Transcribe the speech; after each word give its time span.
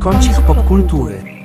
Kącik 0.00 0.40
popkultury. 0.40 1.39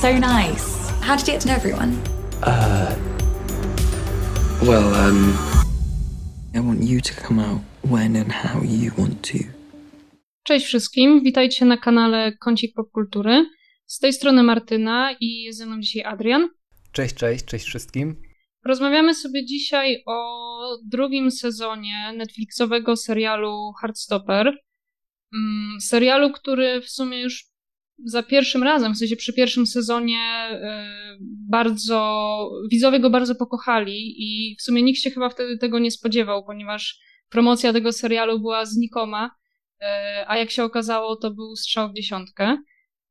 So 0.00 0.12
nice. 0.16 0.90
How 1.00 1.16
did 1.16 1.26
you 1.26 1.32
get 1.34 1.40
to 1.40 1.48
know 1.48 1.56
everyone? 1.56 1.92
Well, 4.62 4.94
um. 4.94 5.34
I 6.54 6.60
want 6.60 6.82
you 6.82 7.00
to 7.00 7.14
come 7.14 7.38
out 7.40 7.60
when 7.82 8.16
and 8.16 8.32
how 8.32 8.62
you 8.62 8.92
want 8.98 9.22
to. 9.22 9.38
Cześć 10.42 10.66
wszystkim, 10.66 11.22
witajcie 11.22 11.64
na 11.64 11.76
kanale 11.76 12.32
Kącik 12.40 12.74
Popkultury. 12.74 13.46
Z 13.86 13.98
tej 13.98 14.12
strony 14.12 14.42
Martyna 14.42 15.16
i 15.20 15.42
jest 15.42 15.58
ze 15.58 15.66
mną 15.66 15.80
dzisiaj 15.80 16.02
Adrian. 16.02 16.48
Cześć, 16.92 17.14
cześć, 17.14 17.44
cześć 17.44 17.64
wszystkim. 17.64 18.16
Rozmawiamy 18.64 19.14
sobie 19.14 19.44
dzisiaj 19.44 20.02
o 20.06 20.78
drugim 20.84 21.30
sezonie 21.30 22.12
Netflixowego 22.16 22.96
serialu 22.96 23.72
Heartstopper. 23.80 24.46
Mm, 25.34 25.80
serialu, 25.80 26.32
który 26.32 26.80
w 26.80 26.90
sumie 26.90 27.20
już 27.20 27.48
za 28.04 28.22
pierwszym 28.22 28.62
razem, 28.62 28.94
w 28.94 28.98
sensie 28.98 29.16
przy 29.16 29.32
pierwszym 29.32 29.66
sezonie 29.66 30.48
y, 30.52 30.58
bardzo, 31.48 32.50
widzowie 32.70 33.00
go 33.00 33.10
bardzo 33.10 33.34
pokochali 33.34 34.14
i 34.18 34.56
w 34.58 34.62
sumie 34.62 34.82
nikt 34.82 35.00
się 35.00 35.10
chyba 35.10 35.28
wtedy 35.28 35.58
tego 35.58 35.78
nie 35.78 35.90
spodziewał, 35.90 36.44
ponieważ 36.44 37.00
promocja 37.28 37.72
tego 37.72 37.92
serialu 37.92 38.40
była 38.40 38.64
znikoma, 38.66 39.26
y, 39.26 39.84
a 40.26 40.36
jak 40.36 40.50
się 40.50 40.64
okazało, 40.64 41.16
to 41.16 41.30
był 41.30 41.56
strzał 41.56 41.90
w 41.90 41.94
dziesiątkę. 41.94 42.56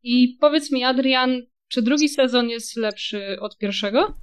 I 0.04 0.38
powiedz 0.42 0.72
mi, 0.72 0.84
Adrian, 0.84 1.42
czy 1.68 1.82
drugi 1.82 2.10
sezon 2.10 2.50
jest 2.50 2.76
lepszy 2.78 3.38
od 3.40 3.58
pierwszego? 3.58 4.18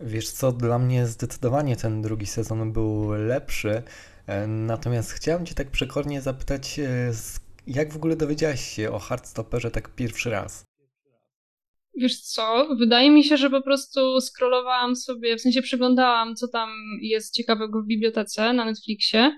Wiesz 0.00 0.28
co, 0.30 0.52
dla 0.52 0.78
mnie 0.78 1.06
zdecydowanie 1.06 1.76
ten 1.76 2.02
drugi 2.02 2.26
sezon 2.26 2.72
był 2.72 3.12
lepszy. 3.12 3.82
e, 4.26 4.46
Natomiast 4.46 5.12
chciałem 5.12 5.46
Cię 5.46 5.54
tak 5.54 5.70
przekornie 5.70 6.20
zapytać, 6.20 6.78
e, 6.78 7.08
s- 7.08 7.40
jak 7.66 7.92
w 7.92 7.96
ogóle 7.96 8.16
dowiedziałaś 8.16 8.60
się 8.60 8.90
o 8.90 8.98
Heartstopperze 8.98 9.70
tak 9.70 9.94
pierwszy 9.94 10.30
raz? 10.30 10.64
Wiesz 11.96 12.20
co, 12.20 12.68
wydaje 12.78 13.10
mi 13.10 13.24
się, 13.24 13.36
że 13.36 13.50
po 13.50 13.62
prostu 13.62 14.20
scrollowałam 14.20 14.96
sobie, 14.96 15.36
w 15.36 15.40
sensie 15.40 15.62
przeglądałam, 15.62 16.36
co 16.36 16.48
tam 16.48 16.70
jest 17.02 17.34
ciekawego 17.34 17.82
w 17.82 17.86
bibliotece 17.86 18.52
na 18.52 18.64
Netflixie 18.64 19.32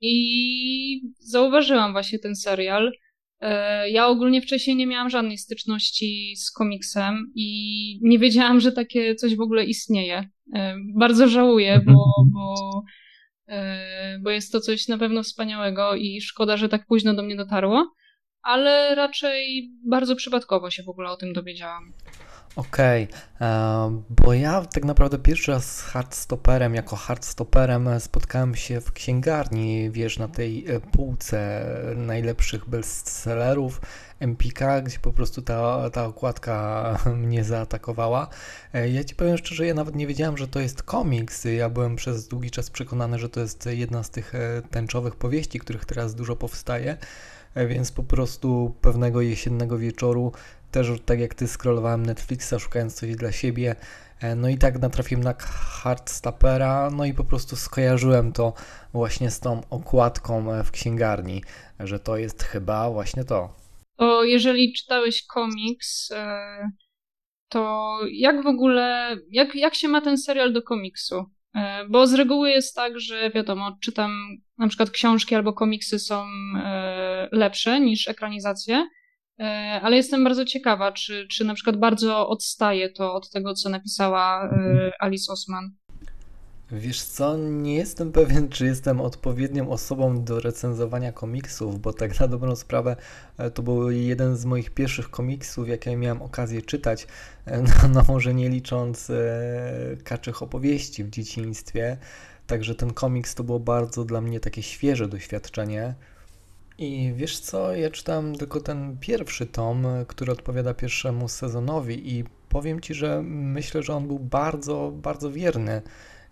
i 0.00 1.02
zauważyłam 1.18 1.92
właśnie 1.92 2.18
ten 2.18 2.36
serial. 2.36 2.92
E, 3.40 3.90
Ja 3.90 4.06
ogólnie 4.06 4.42
wcześniej 4.42 4.76
nie 4.76 4.86
miałam 4.86 5.10
żadnej 5.10 5.38
styczności 5.38 6.34
z 6.36 6.50
komiksem 6.50 7.32
i 7.34 7.98
nie 8.02 8.18
wiedziałam, 8.18 8.60
że 8.60 8.72
takie 8.72 9.14
coś 9.14 9.36
w 9.36 9.40
ogóle 9.40 9.64
istnieje. 9.64 10.28
E, 10.54 10.76
Bardzo 10.98 11.28
żałuję, 11.28 11.82
bo, 11.86 12.04
bo, 12.32 12.82
bo 14.20 14.30
jest 14.30 14.52
to 14.52 14.60
coś 14.60 14.88
na 14.88 14.98
pewno 14.98 15.22
wspaniałego 15.22 15.94
i 15.94 16.20
szkoda, 16.20 16.56
że 16.56 16.68
tak 16.68 16.86
późno 16.86 17.14
do 17.14 17.22
mnie 17.22 17.36
dotarło 17.36 17.94
ale 18.42 18.94
raczej 18.94 19.70
bardzo 19.88 20.16
przypadkowo 20.16 20.70
się 20.70 20.82
w 20.82 20.88
ogóle 20.88 21.10
o 21.10 21.16
tym 21.16 21.32
dowiedziałam. 21.32 21.92
Okej, 22.56 23.08
e, 23.40 24.02
bo 24.10 24.34
ja 24.34 24.64
tak 24.64 24.84
naprawdę 24.84 25.18
pierwszy 25.18 25.52
raz 25.52 25.76
z 25.76 25.82
Heartstopperem, 25.82 26.74
jako 26.74 26.96
Heartstopperem 26.96 27.88
e, 27.88 28.00
spotkałem 28.00 28.54
się 28.54 28.80
w 28.80 28.92
księgarni, 28.92 29.90
wiesz, 29.90 30.18
na 30.18 30.28
tej 30.28 30.70
e, 30.70 30.80
półce 30.80 31.66
najlepszych 31.96 32.68
bestsellerów 32.68 33.80
Empika, 34.20 34.80
gdzie 34.80 34.98
po 34.98 35.12
prostu 35.12 35.42
ta, 35.42 35.90
ta 35.90 36.04
okładka 36.04 36.98
mnie 37.22 37.44
zaatakowała. 37.44 38.28
E, 38.74 38.88
Ja 38.88 39.04
ci 39.04 39.14
powiem 39.14 39.38
szczerze, 39.38 39.66
ja 39.66 39.74
nawet 39.74 39.96
nie 39.96 40.06
wiedziałem, 40.06 40.36
że 40.36 40.48
to 40.48 40.60
jest 40.60 40.82
komiks. 40.82 41.44
Ja 41.44 41.68
byłem 41.68 41.96
przez 41.96 42.28
długi 42.28 42.50
czas 42.50 42.70
przekonany, 42.70 43.18
że 43.18 43.28
to 43.28 43.40
jest 43.40 43.66
jedna 43.66 44.02
z 44.02 44.10
tych 44.10 44.32
tęczowych 44.70 45.16
powieści, 45.16 45.58
których 45.58 45.84
teraz 45.84 46.14
dużo 46.14 46.36
powstaje. 46.36 46.96
Więc 47.68 47.92
po 47.92 48.02
prostu 48.02 48.74
pewnego 48.80 49.20
jesiennego 49.20 49.78
wieczoru 49.78 50.32
też 50.70 50.88
tak 51.04 51.20
jak 51.20 51.34
ty 51.34 51.48
scrollowałem 51.48 52.06
Netflixa 52.06 52.54
szukając 52.58 52.94
coś 52.94 53.16
dla 53.16 53.32
siebie. 53.32 53.76
E, 54.20 54.34
No 54.34 54.48
i 54.48 54.58
tak 54.58 54.78
natrafiłem 54.78 55.24
na 55.24 55.34
Heartstoppera, 55.82 56.90
no 56.90 57.04
i 57.04 57.14
po 57.14 57.24
prostu 57.24 57.56
skojarzyłem 57.56 58.32
to 58.32 58.52
właśnie 58.92 59.30
z 59.30 59.40
tą 59.40 59.60
okładką 59.70 60.52
e, 60.52 60.64
w 60.64 60.70
księgarni, 60.70 61.42
że 61.80 62.00
to 62.00 62.16
jest 62.16 62.42
chyba 62.42 62.90
właśnie 62.90 63.24
to. 63.24 63.56
To 63.96 64.24
jeżeli 64.24 64.72
czytałeś 64.72 65.26
komiks, 65.26 66.10
e, 66.10 66.70
to 67.48 67.98
jak 68.12 68.42
w 68.42 68.46
ogóle, 68.46 69.16
jak, 69.30 69.54
jak 69.54 69.74
się 69.74 69.88
ma 69.88 70.00
ten 70.00 70.18
serial 70.18 70.52
do 70.52 70.62
komiksu? 70.62 71.24
Bo 71.88 72.06
z 72.06 72.14
reguły 72.14 72.50
jest 72.50 72.74
tak, 72.74 73.00
że 73.00 73.30
wiadomo, 73.30 73.76
czytam 73.80 74.10
na 74.58 74.68
przykład 74.68 74.90
książki 74.90 75.34
albo 75.34 75.52
komiksy 75.52 75.98
są 75.98 76.26
lepsze 77.32 77.80
niż 77.80 78.08
ekranizacje, 78.08 78.86
ale 79.82 79.96
jestem 79.96 80.24
bardzo 80.24 80.44
ciekawa, 80.44 80.92
czy, 80.92 81.26
czy 81.30 81.44
na 81.44 81.54
przykład 81.54 81.76
bardzo 81.76 82.28
odstaje 82.28 82.90
to 82.90 83.14
od 83.14 83.30
tego, 83.30 83.54
co 83.54 83.68
napisała 83.68 84.44
e, 84.44 84.92
Alice 85.02 85.32
Osman. 85.32 85.70
Wiesz 86.72 87.02
co, 87.02 87.36
nie 87.36 87.74
jestem 87.74 88.12
pewien, 88.12 88.48
czy 88.48 88.66
jestem 88.66 89.00
odpowiednią 89.00 89.70
osobą 89.70 90.24
do 90.24 90.40
recenzowania 90.40 91.12
komiksów, 91.12 91.80
bo 91.80 91.92
tak 91.92 92.20
na 92.20 92.28
dobrą 92.28 92.56
sprawę 92.56 92.96
e, 93.38 93.50
to 93.50 93.62
był 93.62 93.90
jeden 93.90 94.36
z 94.36 94.44
moich 94.44 94.70
pierwszych 94.70 95.10
komiksów, 95.10 95.68
jakie 95.68 95.96
miałem 95.96 96.22
okazję 96.22 96.62
czytać, 96.62 97.06
e, 97.46 97.62
no, 97.62 97.88
no 97.88 98.02
może 98.08 98.34
nie 98.34 98.48
licząc 98.48 99.10
e, 99.10 99.96
kaczych 100.04 100.42
opowieści 100.42 101.04
w 101.04 101.10
dzieciństwie, 101.10 101.96
także 102.46 102.74
ten 102.74 102.92
komiks 102.92 103.34
to 103.34 103.44
było 103.44 103.60
bardzo 103.60 104.04
dla 104.04 104.20
mnie 104.20 104.40
takie 104.40 104.62
świeże 104.62 105.08
doświadczenie. 105.08 105.94
I 106.82 107.12
wiesz 107.16 107.40
co, 107.40 107.74
ja 107.74 107.90
czytałem 107.90 108.36
tylko 108.36 108.60
ten 108.60 108.96
pierwszy 109.00 109.46
tom, 109.46 109.86
który 110.08 110.32
odpowiada 110.32 110.74
pierwszemu 110.74 111.28
sezonowi 111.28 112.14
i 112.18 112.24
powiem 112.48 112.80
Ci, 112.80 112.94
że 112.94 113.22
myślę, 113.24 113.82
że 113.82 113.94
on 113.94 114.06
był 114.06 114.18
bardzo, 114.18 114.92
bardzo 114.94 115.32
wierny 115.32 115.82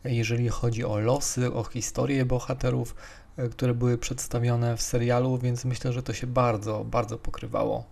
jeżeli 0.05 0.49
chodzi 0.49 0.85
o 0.85 0.99
losy, 0.99 1.53
o 1.53 1.65
historie 1.65 2.25
bohaterów, 2.25 2.95
e, 3.37 3.49
które 3.49 3.75
były 3.75 3.99
przedstawione 3.99 4.77
w 4.77 4.83
serialu, 4.83 5.39
więc 5.39 5.65
myślę, 5.65 5.93
że 5.93 6.03
to 6.03 6.13
się 6.13 6.27
bardzo, 6.27 6.85
bardzo 6.85 7.19
pokrywało. 7.19 7.85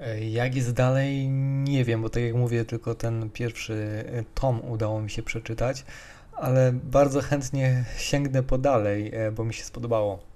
E, 0.00 0.24
Jak 0.24 0.54
jest 0.54 0.72
dalej, 0.72 1.28
nie 1.64 1.84
wiem, 1.84 2.02
bo 2.02 2.10
tak 2.10 2.22
jak 2.22 2.34
mówię, 2.34 2.64
tylko 2.64 2.94
ten 2.94 3.30
pierwszy 3.30 4.04
e, 4.12 4.24
tom 4.34 4.60
udało 4.64 5.00
mi 5.00 5.10
się 5.10 5.22
przeczytać, 5.22 5.84
ale 6.32 6.72
bardzo 6.72 7.20
chętnie 7.20 7.84
sięgnę 7.98 8.42
po 8.42 8.58
dalej, 8.58 9.12
bo 9.36 9.44
mi 9.44 9.54
się 9.54 9.64
spodobało. 9.64 10.35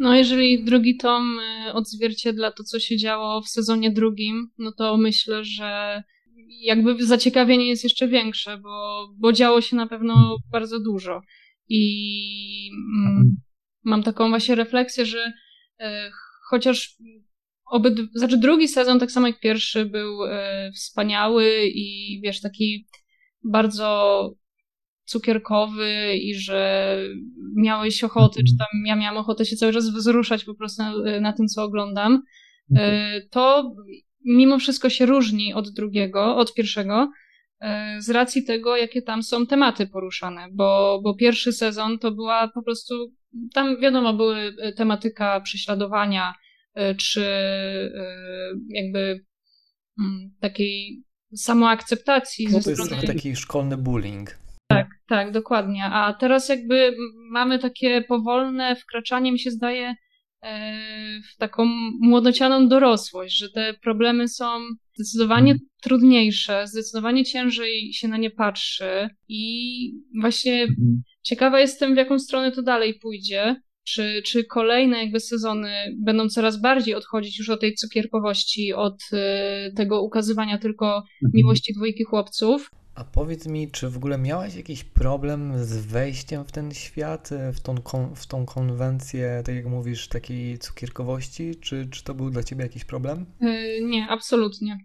No, 0.00 0.14
jeżeli 0.14 0.64
drugi 0.64 0.96
tom 0.96 1.38
y, 1.38 1.72
odzwierciedla 1.72 2.52
to, 2.52 2.64
co 2.64 2.80
się 2.80 2.96
działo 2.96 3.42
w 3.42 3.48
sezonie 3.48 3.90
drugim, 3.90 4.50
no 4.58 4.72
to 4.72 4.96
myślę, 4.96 5.44
że 5.44 6.02
jakby 6.62 7.06
zaciekawienie 7.06 7.68
jest 7.68 7.84
jeszcze 7.84 8.08
większe, 8.08 8.58
bo, 8.58 9.08
bo 9.18 9.32
działo 9.32 9.60
się 9.60 9.76
na 9.76 9.86
pewno 9.86 10.36
bardzo 10.50 10.80
dużo. 10.80 11.20
I 11.68 12.70
mm, 12.96 13.36
mam 13.84 14.02
taką 14.02 14.28
właśnie 14.28 14.54
refleksję, 14.54 15.06
że 15.06 15.32
y, 15.80 15.84
chociaż 16.48 16.96
obyd... 17.66 17.94
znaczy 18.14 18.38
drugi 18.38 18.68
sezon, 18.68 19.00
tak 19.00 19.10
samo 19.10 19.26
jak 19.26 19.40
pierwszy, 19.40 19.84
był 19.84 20.24
y, 20.24 20.30
wspaniały 20.74 21.66
i 21.66 22.20
wiesz, 22.24 22.40
taki 22.40 22.86
bardzo 23.44 24.30
cukierkowy 25.04 26.16
i 26.16 26.34
że 26.34 26.96
miałeś 27.56 28.04
ochotę, 28.04 28.40
czy 28.42 28.56
tam 28.58 28.86
ja 28.86 28.96
miałam 28.96 29.16
ochotę 29.16 29.44
się 29.44 29.56
cały 29.56 29.72
czas 29.72 29.88
wzruszać 29.88 30.44
po 30.44 30.54
prostu 30.54 30.82
na, 30.82 31.20
na 31.20 31.32
tym, 31.32 31.48
co 31.48 31.62
oglądam, 31.62 32.22
y, 32.70 32.76
to 33.30 33.74
mimo 34.24 34.58
wszystko 34.58 34.90
się 34.90 35.06
różni 35.06 35.54
od 35.54 35.70
drugiego, 35.70 36.36
od 36.36 36.54
pierwszego, 36.54 37.10
y, 37.62 37.66
z 38.02 38.10
racji 38.10 38.44
tego, 38.44 38.76
jakie 38.76 39.02
tam 39.02 39.22
są 39.22 39.46
tematy 39.46 39.86
poruszane, 39.86 40.48
bo, 40.52 41.00
bo 41.04 41.14
pierwszy 41.14 41.52
sezon 41.52 41.98
to 41.98 42.10
była 42.10 42.48
po 42.48 42.62
prostu, 42.62 42.94
tam 43.54 43.80
wiadomo, 43.80 44.14
były 44.14 44.54
tematyka 44.76 45.40
prześladowania, 45.40 46.34
czy 46.96 47.24
jakby 48.68 49.24
mm, 50.00 50.30
takiej 50.40 51.04
samoakceptacji 51.36 52.48
No 52.52 52.60
ze 52.60 52.76
to 52.76 52.82
jest 52.82 53.06
taki 53.06 53.36
szkolny 53.36 53.76
bullying. 53.76 54.38
Tak, 55.10 55.32
dokładnie. 55.32 55.84
A 55.84 56.14
teraz 56.14 56.48
jakby 56.48 56.96
mamy 57.30 57.58
takie 57.58 58.02
powolne 58.02 58.76
wkraczanie, 58.76 59.32
mi 59.32 59.38
się 59.38 59.50
zdaje, 59.50 59.94
w 61.32 61.36
taką 61.38 61.64
młodocianą 62.00 62.68
dorosłość, 62.68 63.38
że 63.38 63.48
te 63.50 63.74
problemy 63.74 64.28
są 64.28 64.46
zdecydowanie 64.94 65.52
mhm. 65.52 65.68
trudniejsze, 65.82 66.66
zdecydowanie 66.66 67.24
ciężej 67.24 67.92
się 67.92 68.08
na 68.08 68.16
nie 68.16 68.30
patrzy 68.30 69.08
i 69.28 69.42
właśnie 70.20 70.62
mhm. 70.62 71.02
ciekawa 71.22 71.60
jestem, 71.60 71.94
w 71.94 71.96
jaką 71.96 72.18
stronę 72.18 72.52
to 72.52 72.62
dalej 72.62 72.94
pójdzie. 72.94 73.56
Czy, 73.84 74.22
czy 74.26 74.44
kolejne 74.44 74.98
jakby 74.98 75.20
sezony 75.20 75.96
będą 75.98 76.28
coraz 76.28 76.60
bardziej 76.60 76.94
odchodzić 76.94 77.38
już 77.38 77.50
od 77.50 77.60
tej 77.60 77.74
cukierkowości, 77.74 78.72
od 78.72 79.02
y, 79.12 79.72
tego 79.76 80.02
ukazywania 80.02 80.58
tylko 80.58 80.86
mhm. 80.96 81.30
miłości 81.34 81.74
dwójki 81.74 82.04
chłopców? 82.04 82.70
A 83.00 83.04
powiedz 83.04 83.46
mi, 83.46 83.70
czy 83.70 83.88
w 83.88 83.96
ogóle 83.96 84.18
miałaś 84.18 84.54
jakiś 84.54 84.84
problem 84.84 85.64
z 85.64 85.86
wejściem 85.86 86.44
w 86.44 86.52
ten 86.52 86.74
świat, 86.74 87.32
y, 87.32 87.52
w 87.52 87.60
tą, 87.60 87.74
w 88.16 88.26
tą 88.26 88.46
konwencję, 88.46 89.42
tak 89.46 89.54
jak 89.54 89.66
mówisz, 89.66 90.08
takiej 90.08 90.58
cukierkowości? 90.58 91.54
Czy, 91.60 91.88
czy 91.90 92.04
to 92.04 92.14
był 92.14 92.30
dla 92.30 92.42
ciebie 92.42 92.62
jakiś 92.62 92.84
problem? 92.84 93.26
Y, 93.42 93.80
nie, 93.82 94.06
absolutnie. 94.08 94.78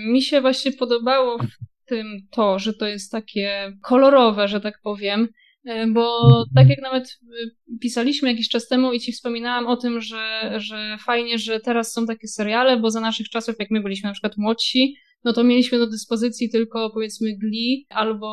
Mi 0.00 0.22
się 0.22 0.40
właśnie 0.40 0.72
podobało 0.72 1.38
w 1.38 1.84
tym 1.84 2.06
to, 2.30 2.58
że 2.58 2.74
to 2.74 2.86
jest 2.86 3.12
takie 3.12 3.72
kolorowe, 3.82 4.48
że 4.48 4.60
tak 4.60 4.80
powiem. 4.82 5.28
E, 5.64 5.86
bo 5.86 6.20
tak 6.54 6.68
jak 6.68 6.82
nawet 6.82 7.04
e, 7.04 7.78
pisaliśmy 7.80 8.30
jakiś 8.30 8.48
czas 8.48 8.68
temu 8.68 8.92
i 8.92 9.00
ci 9.00 9.12
wspominałam 9.12 9.66
o 9.66 9.76
tym, 9.76 10.00
że, 10.00 10.52
że 10.56 10.96
fajnie, 11.04 11.38
że 11.38 11.60
teraz 11.60 11.92
są 11.92 12.06
takie 12.06 12.28
seriale, 12.28 12.76
bo 12.76 12.90
za 12.90 13.00
naszych 13.00 13.28
czasów, 13.28 13.54
jak 13.58 13.70
my 13.70 13.80
byliśmy 13.80 14.06
na 14.08 14.12
przykład 14.12 14.36
młodsi, 14.36 14.94
no 15.24 15.32
to 15.32 15.44
mieliśmy 15.44 15.78
do 15.78 15.86
dyspozycji 15.86 16.50
tylko 16.50 16.90
powiedzmy 16.90 17.36
Glee 17.36 17.86
albo 17.88 18.30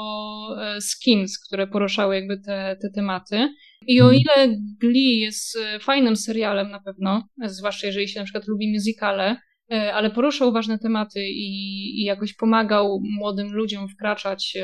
e, 0.62 0.81
Skins, 0.81 1.39
które 1.39 1.68
poruszały 1.68 2.15
jakby 2.15 2.39
te, 2.39 2.77
te 2.81 2.89
tematy. 2.89 3.50
I 3.88 4.01
o 4.01 4.13
mhm. 4.13 4.21
ile 4.21 4.57
Glee 4.79 5.19
jest 5.19 5.59
fajnym 5.81 6.15
serialem 6.15 6.69
na 6.69 6.79
pewno, 6.79 7.27
zwłaszcza 7.45 7.88
jeżeli 7.88 8.07
się 8.07 8.19
na 8.19 8.24
przykład 8.24 8.47
lubi 8.47 8.74
musicale, 8.74 9.35
ale 9.69 10.09
poruszał 10.09 10.51
ważne 10.51 10.79
tematy 10.79 11.19
i, 11.29 12.01
i 12.01 12.03
jakoś 12.03 12.33
pomagał 12.33 13.01
młodym 13.19 13.53
ludziom 13.53 13.89
wkraczać 13.89 14.57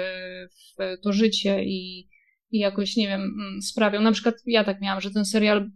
w 0.78 1.02
to 1.04 1.14
życie 1.14 1.64
i, 1.64 2.08
i 2.54 2.60
jakoś, 2.60 2.96
nie 2.96 3.08
wiem, 3.08 3.22
mm, 3.22 3.62
sprawiał. 3.62 4.02
Na 4.02 4.12
przykład 4.12 4.36
ja 4.46 4.64
tak 4.64 4.82
miałam, 4.82 5.02
że 5.02 5.12
ten 5.12 5.26
serial 5.26 5.58
mm, 5.58 5.72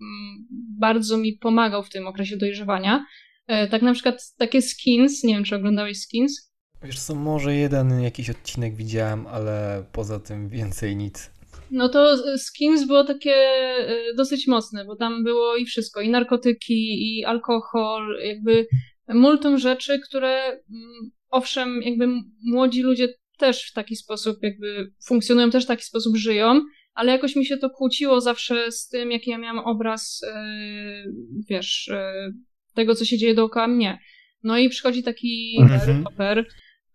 bardzo 0.80 1.18
mi 1.18 1.34
pomagał 1.34 1.84
w 1.84 1.90
tym 1.90 2.08
okresie 2.08 2.38
dojrzewania. 2.38 3.06
E, 3.48 3.68
tak 3.68 3.82
na 3.82 3.94
przykład 3.94 4.34
takie 4.38 4.62
Skins, 4.62 5.24
nie 5.24 5.34
wiem 5.34 5.44
czy 5.44 5.56
oglądałeś 5.56 6.00
Skins? 6.00 6.54
Wiesz 6.84 7.00
co, 7.00 7.16
może 7.16 7.56
jeden 7.56 8.02
jakiś 8.02 8.30
odcinek 8.30 8.76
widziałem, 8.76 9.28
ale 9.28 9.84
poza 9.92 10.20
tym 10.20 10.50
więcej 10.50 10.96
nic. 10.96 11.32
No 11.72 11.90
to 11.90 12.18
Skins 12.38 12.88
było 12.88 13.04
takie 13.04 13.34
e, 13.34 14.14
dosyć 14.18 14.48
mocne, 14.48 14.86
bo 14.86 14.96
tam 14.96 15.24
było 15.24 15.56
i 15.56 15.66
wszystko, 15.66 16.02
i 16.02 16.10
narkotyki, 16.10 17.18
i 17.20 17.26
alkohol, 17.26 18.20
jakby 18.24 18.68
multum 19.08 19.58
rzeczy, 19.58 20.00
które 20.00 20.44
mm, 20.46 21.12
owszem, 21.30 21.82
jakby 21.82 22.08
młodzi 22.44 22.82
ludzie 22.82 23.08
też 23.38 23.70
w 23.70 23.74
taki 23.74 23.96
sposób 23.96 24.38
jakby 24.42 24.92
funkcjonują, 25.08 25.50
też 25.50 25.64
w 25.64 25.68
taki 25.68 25.84
sposób 25.84 26.18
żyją, 26.18 26.62
ale 26.94 27.12
jakoś 27.12 27.36
mi 27.36 27.46
się 27.46 27.58
to 27.58 27.70
kłóciło 27.70 28.22
zawsze 28.22 28.72
z 28.72 28.88
tym, 28.88 29.12
jaki 29.12 29.30
ja 29.30 29.38
miałam 29.38 29.60
obraz, 29.60 30.22
yy, 30.24 31.14
wiesz, 31.50 31.88
yy, 31.88 32.34
tego, 32.74 32.96
co 32.96 33.06
się 33.06 33.18
dzieje 33.18 33.34
dookoła 33.34 33.68
mnie. 33.68 34.00
No 34.44 34.58
i 34.58 34.70
przychodzi 34.70 35.04
taki 35.04 35.58
mhm. 35.62 36.46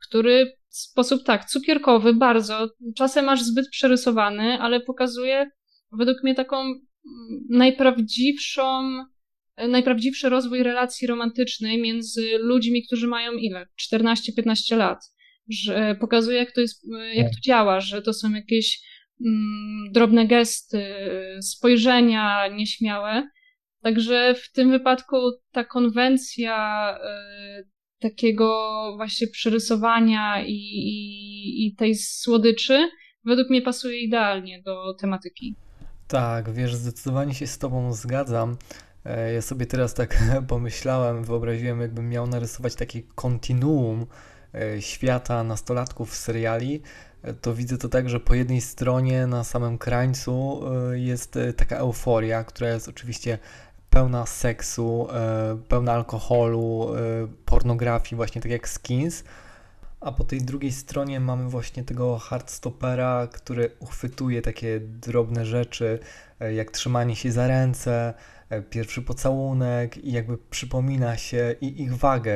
Który 0.08 0.56
w 0.68 0.76
sposób 0.76 1.24
tak, 1.24 1.44
cukierkowy, 1.44 2.14
bardzo, 2.14 2.68
czasem 2.96 3.28
aż 3.28 3.42
zbyt 3.42 3.68
przerysowany, 3.68 4.58
ale 4.60 4.80
pokazuje 4.80 5.50
według 5.92 6.22
mnie 6.22 6.34
taką 6.34 6.60
mm, 6.60 6.80
najprawdziwszą, 7.50 8.82
najprawdziwszy 9.68 10.28
rozwój 10.28 10.62
relacji 10.62 11.06
romantycznej 11.06 11.82
między 11.82 12.38
ludźmi, 12.38 12.86
którzy 12.86 13.06
mają 13.06 13.32
ile? 13.32 13.66
14-15 13.92 14.76
lat 14.76 15.11
że 15.50 15.96
pokazuje, 16.00 16.38
jak 16.38 16.52
to, 16.52 16.60
jest, 16.60 16.86
jak 17.14 17.26
to 17.26 17.40
działa, 17.44 17.80
że 17.80 18.02
to 18.02 18.12
są 18.12 18.30
jakieś 18.30 18.80
mm, 19.26 19.92
drobne 19.92 20.26
gesty, 20.26 20.84
spojrzenia 21.40 22.48
nieśmiałe. 22.48 23.28
Także 23.82 24.34
w 24.34 24.52
tym 24.52 24.70
wypadku 24.70 25.16
ta 25.52 25.64
konwencja 25.64 26.88
y, 27.60 27.68
takiego 27.98 28.92
właśnie 28.96 29.26
przerysowania 29.26 30.44
i, 30.46 30.54
i, 30.54 31.66
i 31.66 31.74
tej 31.74 31.94
słodyczy 31.94 32.88
według 33.24 33.50
mnie 33.50 33.62
pasuje 33.62 34.00
idealnie 34.00 34.62
do 34.62 34.94
tematyki. 34.94 35.56
Tak, 36.08 36.52
wiesz, 36.52 36.74
zdecydowanie 36.74 37.34
się 37.34 37.46
z 37.46 37.58
Tobą 37.58 37.92
zgadzam. 37.92 38.56
E, 39.04 39.32
ja 39.32 39.42
sobie 39.42 39.66
teraz 39.66 39.94
tak 39.94 40.22
pomyślałem, 40.48 41.24
wyobraziłem, 41.24 41.80
jakbym 41.80 42.08
miał 42.08 42.26
narysować 42.26 42.74
takie 42.74 43.02
kontinuum 43.02 44.06
E, 44.06 44.06
świata 44.80 45.44
nastolatków 45.44 46.16
seriali, 46.16 46.82
e, 47.22 47.34
to 47.34 47.54
widzę 47.54 47.78
to 47.78 47.88
tak, 47.88 48.08
że 48.08 48.20
po 48.20 48.34
jednej 48.34 48.60
stronie 48.60 49.26
na 49.26 49.44
samym 49.44 49.78
krańcu 49.78 50.62
e, 50.92 50.98
jest 50.98 51.38
taka 51.56 51.76
euforia, 51.76 52.44
która 52.44 52.70
jest 52.70 52.88
oczywiście 52.88 53.38
pełna 53.90 54.26
seksu, 54.26 55.08
pełna 55.68 55.92
alkoholu, 55.92 56.90
pornografii, 57.44 58.16
właśnie 58.16 58.42
tak 58.42 58.50
jak 58.50 58.68
Skins, 58.68 59.24
a 60.00 60.12
po 60.12 60.24
tej 60.24 60.42
drugiej 60.42 60.72
stronie 60.72 61.20
mamy 61.20 61.50
właśnie 61.50 61.84
tego 61.84 62.18
hardstopera, 62.18 63.28
który 63.32 63.70
uchwytuje 63.80 64.42
takie 64.42 64.80
drobne 64.80 65.46
rzeczy, 65.46 65.98
jak 66.54 66.70
trzymanie 66.70 67.16
się 67.16 67.32
za 67.32 67.46
ręce, 67.46 68.14
E, 68.41 68.41
pierwszy 68.70 69.02
pocałunek 69.02 69.96
i 69.96 70.12
jakby 70.12 70.38
przypomina 70.38 71.16
się 71.16 71.54
i 71.60 71.82
ich 71.82 71.96
wagę, 71.96 72.32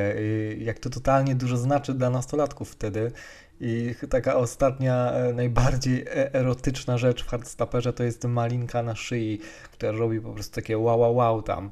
jak 0.57 0.79
to 0.79 0.89
totalnie 0.89 1.35
dużo 1.35 1.57
znaczy 1.57 1.93
dla 1.93 2.09
nastolatków 2.09 2.71
wtedy. 2.71 3.11
I 3.59 3.95
taka 4.09 4.35
ostatnia, 4.35 5.11
e, 5.11 5.33
najbardziej 5.33 6.01
e, 6.01 6.33
erotyczna 6.33 6.97
rzecz 6.97 7.23
w 7.23 7.27
Hardstopperze 7.27 7.93
to 7.93 8.03
jest 8.03 8.23
malinka 8.23 8.83
na 8.83 8.95
szyi, 8.95 9.39
która 9.71 9.91
robi 9.91 10.21
po 10.21 10.33
prostu 10.33 10.55
takie 10.55 10.77
wow, 10.77 10.99
wow, 10.99 11.15
wow 11.15 11.41
tam. 11.41 11.71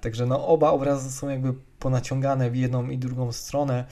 Także 0.00 0.26
no 0.26 0.46
oba 0.46 0.70
obrazy 0.70 1.12
są 1.12 1.28
jakby 1.28 1.54
ponaciągane 1.78 2.50
w 2.50 2.56
jedną 2.56 2.90
i 2.90 2.98
drugą 2.98 3.32
stronę, 3.32 3.84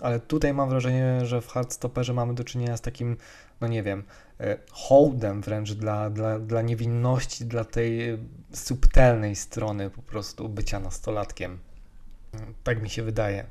ale 0.00 0.20
tutaj 0.20 0.54
mam 0.54 0.68
wrażenie, 0.68 1.26
że 1.26 1.40
w 1.40 1.48
Hardstopperze 1.48 2.14
mamy 2.14 2.34
do 2.34 2.44
czynienia 2.44 2.76
z 2.76 2.80
takim, 2.80 3.16
no 3.60 3.68
nie 3.68 3.82
wiem, 3.82 4.04
E, 4.40 4.58
hołdem 4.70 5.42
wręcz 5.42 5.72
dla, 5.72 6.10
dla, 6.10 6.38
dla 6.38 6.62
niewinności, 6.62 7.44
dla 7.44 7.64
tej 7.64 7.98
subtelnej 8.52 9.36
strony 9.36 9.90
po 9.90 10.02
prostu 10.02 10.48
bycia 10.48 10.80
nastolatkiem. 10.80 11.58
Tak 12.64 12.82
mi 12.82 12.90
się 12.90 13.02
wydaje. 13.02 13.46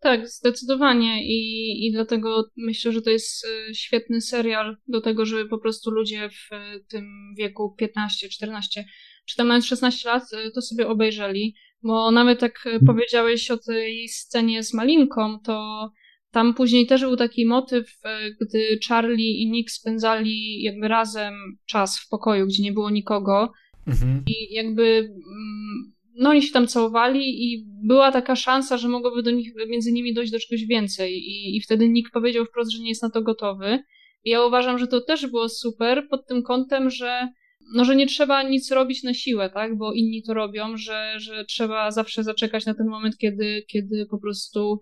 Tak, 0.00 0.28
zdecydowanie 0.28 1.24
I, 1.24 1.86
i 1.86 1.92
dlatego 1.92 2.44
myślę, 2.56 2.92
że 2.92 3.02
to 3.02 3.10
jest 3.10 3.46
e, 3.46 3.74
świetny 3.74 4.20
serial 4.20 4.76
do 4.88 5.00
tego, 5.00 5.26
żeby 5.26 5.48
po 5.48 5.58
prostu 5.58 5.90
ludzie 5.90 6.30
w 6.30 6.52
e, 6.52 6.80
tym 6.88 7.34
wieku 7.38 7.74
15, 7.78 8.28
14 8.28 8.84
czy 9.26 9.36
tam 9.36 9.48
nawet 9.48 9.64
16 9.64 10.08
lat 10.08 10.22
to 10.54 10.62
sobie 10.62 10.88
obejrzeli, 10.88 11.54
bo 11.82 12.10
nawet 12.10 12.42
jak 12.42 12.64
powiedziałeś 12.86 13.50
o 13.50 13.58
tej 13.58 14.08
scenie 14.08 14.62
z 14.62 14.74
Malinką, 14.74 15.40
to 15.40 15.90
tam 16.36 16.54
później 16.54 16.86
też 16.86 17.00
był 17.00 17.16
taki 17.16 17.46
motyw, 17.46 17.98
e, 18.04 18.30
gdy 18.30 18.78
Charlie 18.88 19.42
i 19.42 19.50
Nick 19.50 19.70
spędzali 19.70 20.62
jakby 20.62 20.88
razem 20.88 21.34
czas 21.66 21.98
w 21.98 22.08
pokoju, 22.08 22.46
gdzie 22.46 22.62
nie 22.62 22.72
było 22.72 22.90
nikogo. 22.90 23.52
Mhm. 23.86 24.22
I 24.26 24.54
jakby 24.54 24.82
mm, 24.82 25.92
no 26.16 26.30
oni 26.30 26.42
się 26.42 26.52
tam 26.52 26.66
całowali 26.66 27.44
i 27.44 27.64
była 27.66 28.12
taka 28.12 28.36
szansa, 28.36 28.78
że 28.78 28.88
mogłoby 28.88 29.22
do 29.22 29.30
nich, 29.30 29.52
między 29.68 29.92
nimi 29.92 30.14
dojść 30.14 30.32
do 30.32 30.38
czegoś 30.38 30.66
więcej. 30.66 31.12
I, 31.12 31.56
i 31.56 31.60
wtedy 31.60 31.88
Nick 31.88 32.10
powiedział 32.10 32.44
wprost, 32.44 32.70
że 32.72 32.82
nie 32.82 32.88
jest 32.88 33.02
na 33.02 33.10
to 33.10 33.22
gotowy. 33.22 33.78
I 34.24 34.30
ja 34.30 34.44
uważam, 34.44 34.78
że 34.78 34.86
to 34.86 35.00
też 35.00 35.26
było 35.26 35.48
super 35.48 36.08
pod 36.10 36.26
tym 36.26 36.42
kątem, 36.42 36.90
że 36.90 37.28
no, 37.74 37.84
że 37.84 37.96
nie 37.96 38.06
trzeba 38.06 38.42
nic 38.42 38.70
robić 38.70 39.02
na 39.02 39.14
siłę, 39.14 39.50
tak, 39.50 39.76
bo 39.76 39.92
inni 39.92 40.22
to 40.22 40.34
robią, 40.34 40.76
że, 40.76 41.14
że 41.16 41.44
trzeba 41.44 41.90
zawsze 41.90 42.24
zaczekać 42.24 42.66
na 42.66 42.74
ten 42.74 42.86
moment, 42.86 43.18
kiedy, 43.18 43.64
kiedy 43.68 44.06
po 44.10 44.18
prostu 44.18 44.80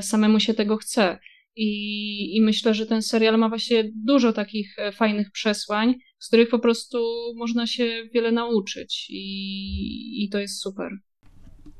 samemu 0.00 0.40
się 0.40 0.54
tego 0.54 0.76
chce. 0.76 1.18
I, 1.56 2.36
I 2.36 2.42
myślę, 2.42 2.74
że 2.74 2.86
ten 2.86 3.02
serial 3.02 3.38
ma 3.38 3.48
właśnie 3.48 3.90
dużo 3.94 4.32
takich 4.32 4.78
e, 4.78 4.92
fajnych 4.92 5.30
przesłań, 5.32 5.94
z 6.18 6.28
których 6.28 6.48
po 6.48 6.58
prostu 6.58 6.98
można 7.36 7.66
się 7.66 8.08
wiele 8.14 8.32
nauczyć 8.32 9.06
i, 9.10 10.24
i 10.24 10.28
to 10.28 10.38
jest 10.38 10.60
super. 10.60 10.90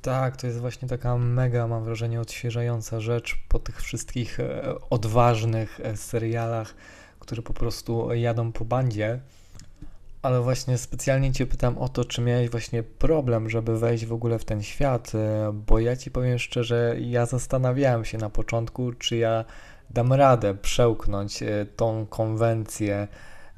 Tak, 0.02 0.36
to 0.36 0.46
jest 0.46 0.60
właśnie 0.60 0.88
taka 0.88 1.18
mega, 1.18 1.66
mam 1.68 1.84
wrażenie, 1.84 2.20
odświeżająca 2.20 3.00
rzecz 3.00 3.36
po 3.48 3.58
tych 3.58 3.82
wszystkich 3.82 4.40
e, 4.40 4.74
odważnych 4.90 5.80
serialach, 5.94 6.74
które 7.18 7.42
po 7.42 7.54
prostu 7.54 8.14
jadą 8.14 8.52
po 8.52 8.64
bandzie. 8.64 9.20
Ale 10.22 10.40
właśnie 10.40 10.78
specjalnie 10.78 11.32
Cię 11.32 11.46
pytam 11.46 11.78
o 11.78 11.88
to, 11.88 12.04
czy 12.04 12.20
miałeś 12.20 12.50
właśnie 12.50 12.82
problem, 12.82 13.50
żeby 13.50 13.78
wejść 13.78 14.06
w 14.06 14.12
ogóle 14.12 14.38
w 14.38 14.44
ten 14.44 14.62
świat, 14.62 15.12
e, 15.14 15.52
bo 15.52 15.78
ja 15.78 15.96
Ci 15.96 16.10
powiem 16.10 16.38
szczerze, 16.38 16.96
ja 17.00 17.26
zastanawiałem 17.26 18.04
się 18.04 18.18
na 18.18 18.30
początku, 18.30 18.92
czy 18.92 19.16
ja 19.16 19.44
dam 19.90 20.12
radę 20.12 20.54
przełknąć 20.54 21.42
e, 21.42 21.66
tą 21.76 22.06
konwencję 22.06 23.08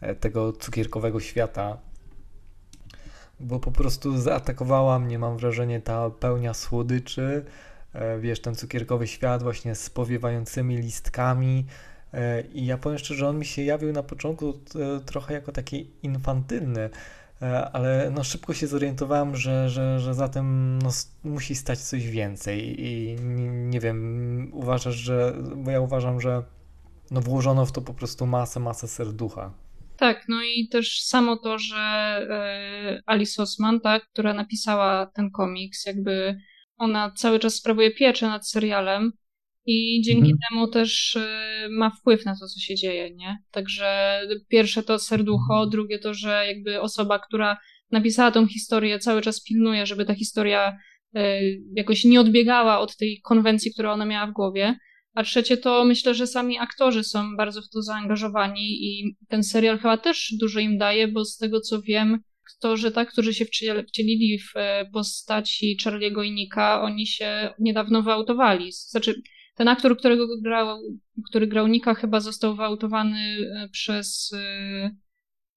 e, 0.01 0.15
tego 0.15 0.53
cukierkowego 0.53 1.21
świata. 1.21 1.79
bo 3.41 3.61
po 3.61 3.73
prostu 3.73 4.19
zaatakowała 4.19 4.99
mnie, 4.99 5.19
mam 5.19 5.37
wrażenie, 5.37 5.81
ta 5.81 6.11
pełnia 6.11 6.55
słodyczy, 6.55 7.45
wiesz, 8.21 8.41
ten 8.41 8.55
cukierkowy 8.55 9.07
świat 9.07 9.43
właśnie 9.43 9.75
z 9.75 9.91
powiewającymi 9.91 10.77
listkami. 10.77 11.67
E, 12.13 12.41
I 12.41 12.67
ja 12.67 12.79
powiem 12.79 12.99
szczerze, 12.99 13.19
że 13.19 13.29
on 13.29 13.39
mi 13.39 13.45
się 13.45 13.63
jawił 13.63 13.93
na 13.93 14.03
początku 14.03 14.49
e, 14.51 15.01
trochę 15.01 15.35
jako 15.35 15.53
taki 15.53 15.91
infantylny, 16.03 16.91
ale 17.73 18.11
no 18.15 18.25
szybko 18.25 18.55
się 18.55 18.67
zorientowałem, 18.67 19.37
że, 19.37 19.69
że, 19.69 20.01
że 20.01 20.15
za 20.15 20.29
tym 20.29 20.79
no, 20.83 20.91
musi 21.25 21.55
stać 21.55 21.79
coś 21.79 22.09
więcej. 22.09 22.87
I 22.87 23.17
nie 23.51 23.81
wiem, 23.81 24.51
uważasz, 24.53 24.95
że. 24.95 25.35
Bo 25.57 25.71
ja 25.71 25.81
uważam, 25.81 26.21
że 26.21 26.43
no 27.11 27.21
włożono 27.21 27.67
w 27.67 27.73
to 27.73 27.81
po 27.81 27.95
prostu 27.95 28.27
masę, 28.27 28.61
masę 28.61 28.89
serducha. 28.89 29.55
Tak, 29.97 30.25
no 30.29 30.43
i 30.43 30.69
też 30.69 31.03
samo 31.03 31.37
to, 31.37 31.59
że 31.59 31.77
e, 31.77 33.03
Alice 33.07 33.43
Osman, 33.43 33.81
tak, 33.81 34.07
która 34.13 34.35
napisała 34.35 35.07
ten 35.07 35.31
komiks, 35.31 35.87
jakby 35.87 36.39
ona 36.77 37.11
cały 37.11 37.39
czas 37.39 37.55
sprawuje 37.55 37.91
pieczę 37.91 38.27
nad 38.27 38.49
serialem 38.49 39.13
i 39.67 40.03
dzięki 40.05 40.31
mhm. 40.31 40.39
temu 40.51 40.69
też 40.69 41.17
e, 41.17 41.69
ma 41.71 41.91
wpływ 41.91 42.25
na 42.25 42.33
to, 42.33 42.47
co 42.47 42.61
się 42.61 42.75
dzieje, 42.75 43.15
nie? 43.15 43.39
Także 43.51 44.21
pierwsze 44.49 44.83
to 44.83 44.99
serducho, 44.99 45.67
drugie 45.67 45.99
to, 45.99 46.15
że 46.15 46.45
jakby 46.47 46.81
osoba, 46.81 47.19
która 47.19 47.57
napisała 47.91 48.31
tą 48.31 48.47
historię, 48.47 48.99
cały 48.99 49.23
czas 49.23 49.43
pilnuje, 49.43 49.87
żeby 49.87 50.05
ta 50.05 50.15
historia 50.15 50.79
e, 51.15 51.41
jakoś 51.77 52.05
nie 52.05 52.21
odbiegała 52.21 52.79
od 52.79 52.97
tej 52.97 53.21
konwencji, 53.21 53.73
którą 53.73 53.91
ona 53.91 54.05
miała 54.05 54.27
w 54.27 54.33
głowie. 54.33 54.77
A 55.15 55.23
trzecie 55.23 55.57
to 55.57 55.85
myślę, 55.85 56.15
że 56.15 56.27
sami 56.27 56.59
aktorzy 56.59 57.05
są 57.05 57.37
bardzo 57.37 57.63
w 57.63 57.69
to 57.69 57.83
zaangażowani 57.83 58.85
i 58.85 59.17
ten 59.29 59.45
serial 59.45 59.79
chyba 59.79 59.97
też 59.97 60.35
dużo 60.41 60.61
im 60.61 60.79
daje, 60.79 61.09
bo 61.09 61.25
z 61.25 61.37
tego 61.37 61.61
co 61.61 61.83
wiem, 61.83 62.19
aktorzy, 62.55 62.91
tak, 62.91 63.13
którzy 63.13 63.35
się 63.35 63.45
wcielili 63.89 64.39
w 64.39 64.57
e, 64.57 64.91
postaci 64.93 65.77
Charlie'ego 65.85 66.25
i 66.25 66.33
Nika, 66.33 66.83
oni 66.83 67.07
się 67.07 67.55
niedawno 67.59 68.03
wyautowali. 68.03 68.73
Znaczy, 68.73 69.23
ten 69.63 69.69
aktor, 69.69 69.99
którego 69.99 70.27
grał, 70.41 70.79
który 71.29 71.47
grał 71.47 71.67
Nika, 71.67 71.95
chyba 71.95 72.21
został 72.21 72.57
wyautowany 72.57 73.19
e, 73.19 73.69
przez 73.69 74.33
e, 74.33 74.91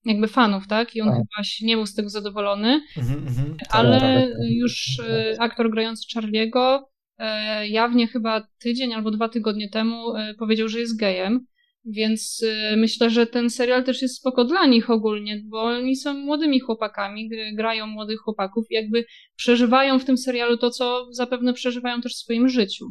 jakby 0.05 0.27
fanów, 0.27 0.67
tak? 0.67 0.95
I 0.95 1.01
on 1.01 1.07
tak. 1.07 1.17
chyba 1.17 1.43
się 1.43 1.65
nie 1.65 1.75
był 1.75 1.85
z 1.85 1.95
tego 1.95 2.09
zadowolony. 2.09 2.81
Mm 2.97 3.25
-hmm, 3.25 3.55
ale 3.69 3.99
tak, 3.99 4.29
tak. 4.29 4.49
już 4.49 5.01
aktor 5.39 5.71
grający 5.71 6.03
Charlie'ego 6.15 6.79
E, 7.17 7.67
jawnie 7.67 8.07
chyba 8.07 8.47
tydzień 8.59 8.93
albo 8.93 9.11
dwa 9.11 9.29
tygodnie 9.29 9.69
temu 9.69 10.15
e, 10.15 10.33
powiedział, 10.33 10.67
że 10.67 10.79
jest 10.79 10.99
gejem. 10.99 11.45
Więc 11.85 12.43
e, 12.47 12.75
myślę, 12.77 13.09
że 13.09 13.27
ten 13.27 13.49
serial 13.49 13.83
też 13.83 14.01
jest 14.01 14.17
spoko 14.17 14.45
dla 14.45 14.65
nich 14.65 14.89
ogólnie, 14.89 15.41
bo 15.45 15.61
oni 15.63 15.95
są 15.95 16.13
młodymi 16.13 16.59
chłopakami, 16.59 17.29
grają 17.53 17.87
młodych 17.87 18.19
chłopaków 18.19 18.65
i 18.69 18.73
jakby 18.73 19.05
przeżywają 19.35 19.99
w 19.99 20.05
tym 20.05 20.17
serialu 20.17 20.57
to, 20.57 20.69
co 20.69 21.07
zapewne 21.11 21.53
przeżywają 21.53 22.01
też 22.01 22.13
w 22.13 22.19
swoim 22.19 22.49
życiu. 22.49 22.85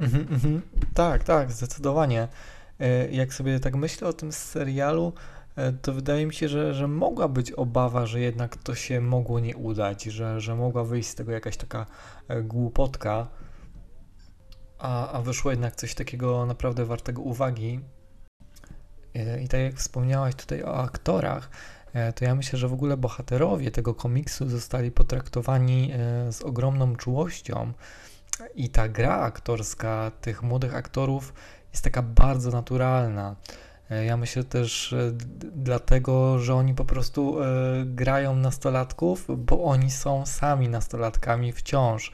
Mhm, 0.00 0.26
mhm. 0.30 0.62
Tak, 0.94 1.24
tak, 1.24 1.52
zdecydowanie. 1.52 2.28
Jak 3.10 3.34
sobie 3.34 3.60
tak 3.60 3.74
myślę 3.74 4.08
o 4.08 4.12
tym 4.12 4.32
serialu, 4.32 5.12
to 5.82 5.92
wydaje 5.92 6.26
mi 6.26 6.34
się, 6.34 6.48
że, 6.48 6.74
że 6.74 6.88
mogła 6.88 7.28
być 7.28 7.52
obawa, 7.52 8.06
że 8.06 8.20
jednak 8.20 8.56
to 8.56 8.74
się 8.74 9.00
mogło 9.00 9.40
nie 9.40 9.56
udać, 9.56 10.04
że, 10.04 10.40
że 10.40 10.54
mogła 10.54 10.84
wyjść 10.84 11.08
z 11.08 11.14
tego 11.14 11.32
jakaś 11.32 11.56
taka 11.56 11.86
głupotka 12.42 13.26
a, 14.84 15.12
a 15.12 15.22
wyszło 15.22 15.50
jednak 15.50 15.76
coś 15.76 15.94
takiego 15.94 16.46
naprawdę 16.46 16.84
wartego 16.84 17.22
uwagi. 17.22 17.80
E, 19.14 19.42
I 19.42 19.48
tak 19.48 19.60
jak 19.60 19.74
wspomniałaś 19.74 20.34
tutaj 20.34 20.62
o 20.62 20.76
aktorach, 20.76 21.50
e, 21.92 22.12
to 22.12 22.24
ja 22.24 22.34
myślę, 22.34 22.58
że 22.58 22.68
w 22.68 22.72
ogóle 22.72 22.96
bohaterowie 22.96 23.70
tego 23.70 23.94
komiksu 23.94 24.48
zostali 24.48 24.90
potraktowani 24.90 25.90
e, 25.92 26.32
z 26.32 26.42
ogromną 26.42 26.96
czułością. 26.96 27.72
I 28.54 28.68
ta 28.68 28.88
gra 28.88 29.16
aktorska 29.16 30.12
tych 30.20 30.42
młodych 30.42 30.74
aktorów 30.74 31.34
jest 31.72 31.84
taka 31.84 32.02
bardzo 32.02 32.50
naturalna. 32.50 33.36
Ja 34.06 34.16
myślę 34.16 34.44
też 34.44 34.94
dlatego, 35.52 36.38
że 36.38 36.54
oni 36.54 36.74
po 36.74 36.84
prostu 36.84 37.36
grają 37.84 38.36
nastolatków, 38.36 39.26
bo 39.38 39.64
oni 39.64 39.90
są 39.90 40.26
sami 40.26 40.68
nastolatkami 40.68 41.52
wciąż 41.52 42.12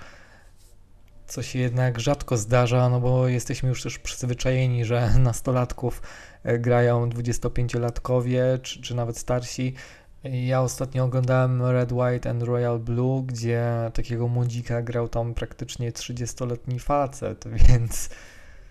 co 1.31 1.43
się 1.43 1.59
jednak 1.59 2.01
rzadko 2.01 2.37
zdarza, 2.37 2.89
no 2.89 3.01
bo 3.01 3.29
jesteśmy 3.29 3.69
już 3.69 3.83
też 3.83 3.99
przyzwyczajeni, 3.99 4.85
że 4.85 5.11
nastolatków 5.19 6.03
e, 6.45 6.59
grają 6.59 7.09
25-latkowie 7.09 8.63
czy, 8.63 8.83
czy 8.83 8.95
nawet 8.95 9.19
starsi. 9.19 9.75
Ja 10.25 10.63
ostatnio 10.63 11.05
oglądałem 11.05 11.63
Red, 11.63 11.93
White 11.93 12.31
and 12.31 12.43
Royal 12.43 12.79
Blue, 12.79 13.23
gdzie 13.27 13.91
takiego 13.95 14.29
młodzika 14.29 14.83
grał 14.83 15.09
tam 15.09 15.35
praktycznie 15.35 15.93
30-letni 15.93 16.79
facet, 16.79 17.45
więc... 17.69 18.11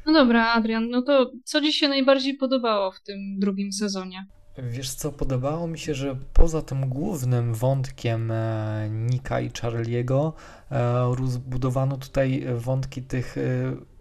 No 0.06 0.14
dobra, 0.14 0.54
Adrian, 0.54 0.90
no 0.90 1.02
to 1.02 1.32
co 1.44 1.62
Ci 1.62 1.74
się 1.74 1.88
najbardziej 1.88 2.34
podobało 2.34 2.92
w 2.92 3.02
tym 3.02 3.40
drugim 3.40 3.72
sezonie? 3.72 4.26
Wiesz 4.64 4.94
co, 4.94 5.12
podobało 5.12 5.68
mi 5.68 5.80
się, 5.80 5.94
że 5.94 6.16
poza 6.34 6.62
tym 6.62 6.90
głównym 6.90 7.54
wątkiem 7.54 8.32
e, 8.32 8.90
Nika 8.92 9.42
i 9.42 9.50
Charlie'ego 9.50 10.32
e, 10.72 11.16
rozbudowano 11.16 11.98
tutaj 11.98 12.46
wątki 12.56 13.02
tych 13.02 13.38
e, 13.38 13.42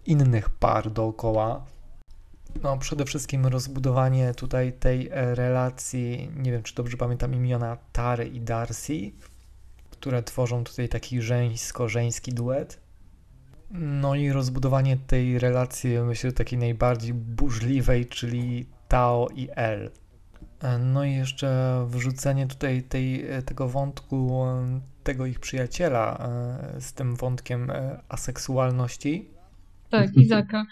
innych 0.05 0.49
par 0.49 0.91
dookoła. 0.91 1.65
No, 2.63 2.77
przede 2.77 3.05
wszystkim 3.05 3.45
rozbudowanie 3.45 4.33
tutaj 4.33 4.73
tej 4.73 5.09
relacji, 5.11 6.31
nie 6.35 6.51
wiem 6.51 6.63
czy 6.63 6.75
dobrze 6.75 6.97
pamiętam 6.97 7.35
imiona, 7.35 7.77
Tary 7.91 8.27
i 8.27 8.41
Darcy, 8.41 9.11
które 9.89 10.23
tworzą 10.23 10.63
tutaj 10.63 10.89
taki 10.89 11.21
żeńsko-żeński 11.21 12.33
duet. 12.33 12.79
No 13.71 14.15
i 14.15 14.31
rozbudowanie 14.31 14.97
tej 14.97 15.39
relacji, 15.39 15.99
myślę, 15.99 16.31
takiej 16.31 16.59
najbardziej 16.59 17.13
burzliwej, 17.13 18.05
czyli 18.05 18.65
Tao 18.87 19.27
i 19.35 19.49
El. 19.55 19.91
E, 20.61 20.77
no 20.77 21.03
i 21.03 21.13
jeszcze 21.13 21.85
wrzucenie 21.89 22.47
tutaj 22.47 22.83
tej, 22.83 23.31
e, 23.31 23.41
tego 23.41 23.67
wątku 23.67 24.45
e, 24.45 24.79
tego 25.03 25.25
ich 25.25 25.39
przyjaciela 25.39 26.29
z 26.79 26.93
tym 26.93 27.15
wątkiem 27.15 27.71
aseksualności. 28.09 29.29
Tak, 29.89 30.15
Izaka. 30.17 30.65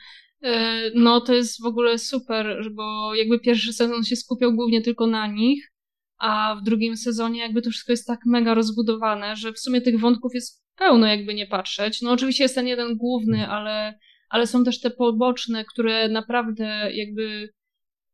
No 0.96 1.22
to 1.22 1.34
jest 1.34 1.62
w 1.62 1.66
ogóle 1.66 1.98
super, 1.98 2.72
bo 2.72 3.16
jakby 3.16 3.40
pierwszy 3.40 3.74
sezon 3.74 4.04
się 4.04 4.16
skupiał 4.16 4.54
głównie 4.54 4.82
tylko 4.82 5.08
na 5.08 5.28
nich, 5.28 5.72
a 6.18 6.56
w 6.62 6.64
drugim 6.64 6.98
sezonie 6.98 7.40
jakby 7.40 7.62
to 7.62 7.70
wszystko 7.70 7.92
jest 7.92 8.08
tak 8.08 8.20
mega 8.26 8.54
rozbudowane, 8.54 9.36
że 9.36 9.54
w 9.54 9.60
sumie 9.60 9.82
tych 9.82 10.00
wątków 10.00 10.34
jest 10.34 10.64
pełno 10.76 11.08
jakby 11.08 11.34
nie 11.34 11.48
patrzeć. 11.48 12.02
No 12.02 12.12
oczywiście 12.12 12.44
jest 12.44 12.56
ten 12.56 12.68
jeden 12.68 12.98
główny, 12.98 13.48
ale, 13.48 14.00
ale 14.30 14.48
są 14.48 14.64
też 14.64 14.80
te 14.80 14.90
poboczne, 14.90 15.66
które 15.66 16.10
naprawdę 16.10 16.92
jakby 16.94 17.50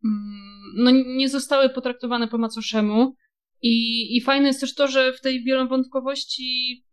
Mm, 0.05 0.73
no, 0.75 0.91
nie 0.91 1.29
zostały 1.29 1.69
potraktowane 1.69 2.27
po 2.27 2.37
macoszemu. 2.37 3.15
I, 3.61 4.17
I 4.17 4.21
fajne 4.21 4.47
jest 4.47 4.59
też 4.59 4.75
to, 4.75 4.87
że 4.87 5.13
w 5.13 5.21
tej 5.21 5.43
wielowątkowości 5.43 6.83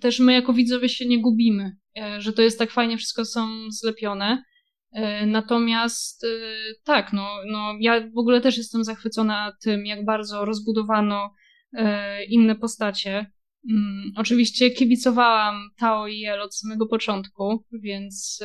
też 0.00 0.20
my 0.20 0.32
jako 0.32 0.52
widzowie 0.52 0.88
się 0.88 1.06
nie 1.06 1.22
gubimy, 1.22 1.76
e, 1.98 2.20
że 2.20 2.32
to 2.32 2.42
jest 2.42 2.58
tak 2.58 2.70
fajnie, 2.70 2.96
wszystko 2.96 3.24
są 3.24 3.70
zlepione. 3.70 4.42
E, 4.92 5.26
natomiast 5.26 6.24
e, 6.24 6.28
tak, 6.84 7.12
no, 7.12 7.28
no 7.46 7.74
ja 7.80 8.10
w 8.14 8.18
ogóle 8.18 8.40
też 8.40 8.56
jestem 8.56 8.84
zachwycona 8.84 9.52
tym, 9.62 9.86
jak 9.86 10.04
bardzo 10.04 10.44
rozbudowano 10.44 11.34
inne 12.28 12.54
postacie. 12.54 13.26
Mm, 13.70 14.12
oczywiście 14.16 14.70
kibicowałam 14.70 15.70
Tao 15.78 16.08
i 16.08 16.24
El 16.24 16.40
od 16.40 16.56
samego 16.56 16.86
początku, 16.86 17.64
więc, 17.72 18.40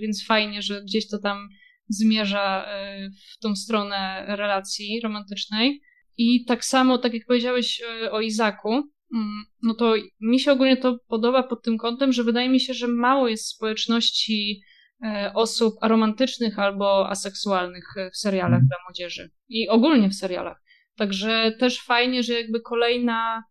więc 0.00 0.26
fajnie, 0.26 0.62
że 0.62 0.82
gdzieś 0.82 1.08
to 1.08 1.18
tam 1.18 1.48
zmierza 1.88 2.64
e, 2.66 3.10
w 3.10 3.38
tą 3.38 3.56
stronę 3.56 4.24
relacji 4.28 5.00
romantycznej. 5.00 5.80
I 6.16 6.44
tak 6.44 6.64
samo, 6.64 6.98
tak 6.98 7.14
jak 7.14 7.26
powiedziałeś 7.26 7.82
e, 7.82 8.12
o 8.12 8.20
Izaku, 8.20 8.72
mm, 9.14 9.44
no 9.62 9.74
to 9.74 9.94
mi 10.20 10.40
się 10.40 10.52
ogólnie 10.52 10.76
to 10.76 10.98
podoba 11.08 11.42
pod 11.42 11.62
tym 11.62 11.78
kątem, 11.78 12.12
że 12.12 12.24
wydaje 12.24 12.48
mi 12.48 12.60
się, 12.60 12.74
że 12.74 12.88
mało 12.88 13.28
jest 13.28 13.46
społeczności 13.46 14.60
e, 14.60 14.77
osób 15.34 15.74
aromantycznych 15.80 16.58
albo 16.58 17.10
aseksualnych 17.10 17.84
w 18.12 18.16
serialach 18.16 18.58
mm. 18.58 18.66
dla 18.68 18.76
młodzieży 18.86 19.30
i 19.48 19.68
ogólnie 19.68 20.08
w 20.08 20.14
serialach. 20.14 20.62
Także 20.96 21.52
też 21.58 21.80
fajnie, 21.80 22.22
że 22.22 22.32
jakby 22.32 22.60
kolejna, 22.60 23.42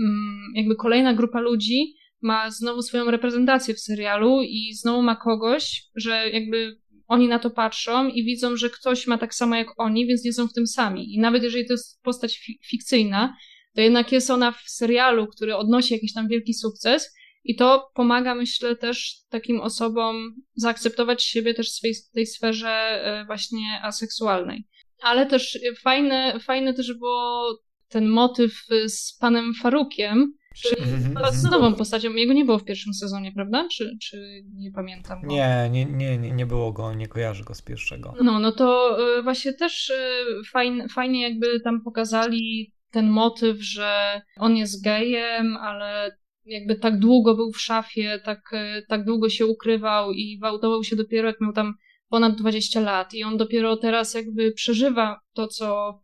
mm, 0.00 0.52
jakby 0.54 0.76
kolejna 0.76 1.14
grupa 1.14 1.40
ludzi 1.40 1.94
ma 2.22 2.50
znowu 2.50 2.82
swoją 2.82 3.10
reprezentację 3.10 3.74
w 3.74 3.80
serialu 3.80 4.42
i 4.42 4.74
znowu 4.74 5.02
ma 5.02 5.16
kogoś, 5.16 5.82
że 5.96 6.30
jakby 6.30 6.76
oni 7.06 7.28
na 7.28 7.38
to 7.38 7.50
patrzą 7.50 8.08
i 8.08 8.24
widzą, 8.24 8.56
że 8.56 8.70
ktoś 8.70 9.06
ma 9.06 9.18
tak 9.18 9.34
samo 9.34 9.56
jak 9.56 9.68
oni, 9.76 10.06
więc 10.06 10.24
nie 10.24 10.32
są 10.32 10.48
w 10.48 10.52
tym 10.52 10.66
sami. 10.66 11.14
I 11.14 11.20
nawet 11.20 11.42
jeżeli 11.42 11.66
to 11.66 11.72
jest 11.72 12.02
postać 12.02 12.38
fi 12.38 12.58
fikcyjna, 12.66 13.36
to 13.74 13.80
jednak 13.80 14.12
jest 14.12 14.30
ona 14.30 14.52
w 14.52 14.62
serialu, 14.66 15.26
który 15.26 15.56
odnosi 15.56 15.94
jakiś 15.94 16.12
tam 16.12 16.28
wielki 16.28 16.54
sukces 16.54 17.15
i 17.46 17.56
to 17.56 17.90
pomaga, 17.94 18.34
myślę, 18.34 18.76
też 18.76 19.16
takim 19.28 19.60
osobom 19.60 20.34
zaakceptować 20.54 21.24
siebie 21.24 21.54
też 21.54 21.80
w 21.80 22.12
tej 22.12 22.26
sferze 22.26 22.68
e, 22.68 23.24
właśnie 23.26 23.80
aseksualnej. 23.82 24.64
Ale 25.02 25.26
też 25.26 25.58
fajne, 25.80 26.40
fajne 26.40 26.74
też 26.74 26.94
było 26.94 27.58
ten 27.88 28.08
motyw 28.08 28.66
z 28.86 29.18
panem 29.18 29.54
Farukiem, 29.54 30.32
czy 30.62 30.76
Mhm, 30.78 31.32
z 31.34 31.42
nową 31.42 31.74
postacią, 31.74 32.14
jego 32.14 32.32
nie 32.32 32.44
było 32.44 32.58
w 32.58 32.64
pierwszym 32.64 32.94
sezonie, 32.94 33.32
prawda? 33.32 33.68
Czy, 33.72 33.96
czy 34.02 34.42
nie 34.54 34.72
pamiętam? 34.72 35.22
Go? 35.22 35.34
Nie, 35.34 35.68
nie, 35.70 35.86
nie, 35.86 36.18
nie, 36.18 36.46
było 36.46 36.72
go, 36.72 36.94
nie 36.94 37.06
kojarzę 37.06 37.44
go 37.44 37.54
z 37.54 37.62
pierwszego. 37.62 38.14
No, 38.22 38.38
no 38.38 38.52
to 38.52 38.96
y, 39.18 39.22
właśnie 39.22 39.52
też 39.52 39.90
y, 39.90 40.44
fajnie, 40.52 40.88
fajnie 40.88 41.22
jakby 41.22 41.60
tam 41.60 41.80
pokazali 41.82 42.72
ten 42.90 43.10
motyw, 43.10 43.62
że 43.62 44.22
on 44.36 44.56
jest 44.56 44.84
gejem, 44.84 45.56
ale 45.56 46.16
jakby 46.46 46.76
tak 46.76 46.98
długo 46.98 47.34
był 47.34 47.52
w 47.52 47.60
szafie, 47.60 48.20
tak, 48.24 48.52
y, 48.52 48.86
tak 48.88 49.04
długo 49.04 49.28
się 49.28 49.46
ukrywał 49.46 50.12
i 50.12 50.38
gwałtował 50.38 50.84
się 50.84 50.96
dopiero 50.96 51.28
jak 51.28 51.40
miał 51.40 51.52
tam 51.52 51.74
ponad 52.08 52.36
20 52.36 52.80
lat 52.80 53.14
i 53.14 53.24
on 53.24 53.36
dopiero 53.36 53.76
teraz 53.76 54.14
jakby 54.14 54.52
przeżywa 54.52 55.20
to, 55.34 55.48
co, 55.48 56.00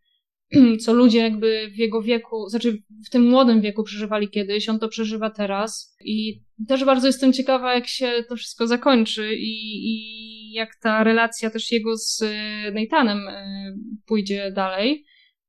co 0.85 0.93
ludzie 0.93 1.19
jakby 1.19 1.71
w 1.75 1.79
jego 1.79 2.03
wieku, 2.03 2.49
znaczy 2.49 2.83
w 3.07 3.11
tym 3.11 3.29
młodym 3.29 3.61
wieku 3.61 3.83
przeżywali 3.85 4.29
kiedyś, 4.29 4.69
on 4.69 4.79
to 4.79 4.89
przeżywa 4.89 5.31
teraz 5.31 5.97
i 6.05 6.43
też 6.69 6.85
bardzo 6.85 7.07
jestem 7.07 7.33
ciekawa, 7.33 7.75
jak 7.75 7.87
się 7.87 8.25
to 8.29 8.37
wszystko 8.37 8.67
zakończy 8.67 9.35
i, 9.35 9.87
i 9.91 10.53
jak 10.53 10.77
ta 10.77 11.05
relacja 11.05 11.51
też 11.51 11.73
jego 11.73 11.97
z 11.97 12.23
y, 12.23 12.73
Nathanem 12.75 13.29
y, 13.29 13.75
pójdzie 14.07 14.53
dalej. 14.57 15.05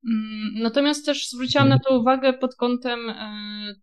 Mm, 0.08 0.62
Natomiast 0.62 1.06
też 1.06 1.28
zwróciłam 1.28 1.68
na 1.68 1.78
to 1.78 1.98
uwagę 2.00 2.32
pod 2.32 2.54
kątem 2.54 3.10
y, 3.10 3.14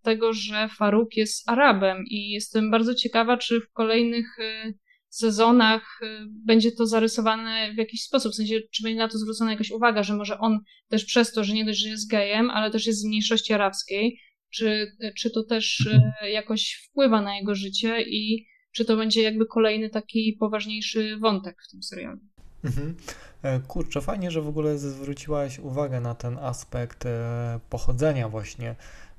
tego, 0.02 0.34
że 0.34 0.70
Faruk 0.78 1.16
jest 1.18 1.50
Arabem 1.50 2.04
i 2.10 2.30
jestem 2.30 2.72
bardzo 2.72 2.96
ciekawa, 2.96 3.38
czy 3.38 3.62
w 3.62 3.72
kolejnych 3.72 4.40
y, 4.40 4.74
sezonach 5.10 6.00
y, 6.02 6.08
będzie 6.46 6.72
to 6.72 6.86
zarysowane 6.86 7.74
w 7.74 7.78
jakiś 7.78 8.04
sposób, 8.04 8.32
w 8.32 8.36
sensie, 8.36 8.60
czy 8.72 8.84
będzie 8.84 9.00
na 9.00 9.08
to 9.08 9.18
zwrócona 9.18 9.52
jakaś 9.52 9.72
uwaga, 9.72 10.04
że 10.04 10.16
może 10.16 10.40
on 10.40 10.60
też 10.90 11.06
przez 11.06 11.34
to, 11.34 11.44
że 11.44 11.54
nie 11.54 11.66
dość, 11.66 11.80
że 11.80 11.90
jest 11.90 12.10
gejem, 12.10 12.50
ale 12.50 12.72
też 12.72 12.88
jest 12.88 13.00
z 13.02 13.06
mniejszości 13.06 13.54
arabskiej, 13.54 14.20
czy, 14.54 14.92
czy 15.18 15.32
to 15.32 15.44
też 15.44 15.80
y, 16.24 16.30
jakoś 16.30 16.88
wpływa 16.90 17.22
na 17.22 17.36
jego 17.38 17.56
życie 17.56 18.02
i 18.02 18.46
czy 18.72 18.86
to 18.86 18.98
będzie 18.98 19.22
jakby 19.22 19.46
kolejny 19.46 19.90
taki 19.90 20.38
poważniejszy 20.40 21.18
wątek 21.18 21.56
w 21.68 21.72
tym 21.72 21.84
serialu. 21.84 22.20
Mhm. 22.64 22.96
E, 23.44 23.60
Kurczę, 23.60 24.02
fajnie, 24.02 24.32
że 24.32 24.42
w 24.42 24.48
ogóle 24.48 24.78
zwróciłaś 24.78 25.60
uwagę 25.60 26.00
na 26.00 26.16
ten 26.16 26.38
aspekt 26.38 27.06
e, 27.06 27.60
pochodzenia 27.70 28.30
właśnie 28.30 28.76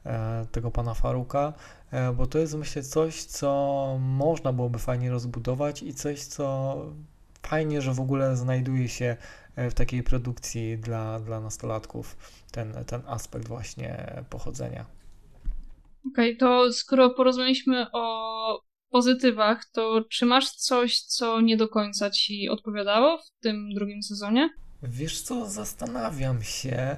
e, 0.07 0.47
tego 0.53 0.71
pana 0.71 0.95
Faruka, 0.95 1.53
bo 2.17 2.27
to 2.27 2.39
jest 2.39 2.55
myślę 2.55 2.83
coś, 2.83 3.25
co 3.25 3.97
można 4.01 4.53
byłoby 4.53 4.79
fajnie 4.79 5.11
rozbudować 5.11 5.83
i 5.83 5.95
coś, 5.95 6.25
co 6.25 6.77
fajnie, 7.43 7.83
że 7.83 7.95
w 7.95 8.01
ogóle 8.01 8.37
znajduje 8.37 8.89
się 8.89 9.17
w 9.57 9.75
takiej 9.75 10.03
produkcji 10.03 10.79
dla, 10.79 11.21
dla 11.21 11.41
nastolatków, 11.41 12.17
ten, 12.53 12.75
ten 12.87 13.03
aspekt 13.07 13.49
właśnie 13.49 14.23
pochodzenia. 14.31 14.87
Okej, 16.13 16.37
to 16.37 16.73
skoro 16.73 17.11
porozmawialiśmy 17.11 17.87
o 17.93 18.72
pozytywach, 18.93 19.65
to 19.65 20.05
czy 20.11 20.27
masz 20.27 20.51
coś, 20.51 21.01
co 21.01 21.41
nie 21.41 21.57
do 21.57 21.69
końca 21.69 22.11
ci 22.11 22.49
odpowiadało 22.49 23.19
w 23.19 23.31
tym 23.43 23.75
drugim 23.75 24.03
sezonie? 24.03 24.51
Wiesz 24.83 25.21
co, 25.21 25.51
zastanawiam 25.51 26.43
się, 26.43 26.97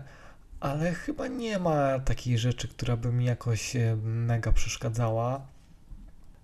ale 0.60 0.92
chyba 0.92 1.28
nie 1.28 1.58
ma 1.58 1.98
takiej 1.98 2.38
rzeczy, 2.38 2.68
która 2.68 2.96
by 2.96 3.12
mi 3.12 3.24
jakoś 3.24 3.76
e, 3.76 3.96
mega 4.02 4.52
przeszkadzała. 4.52 5.46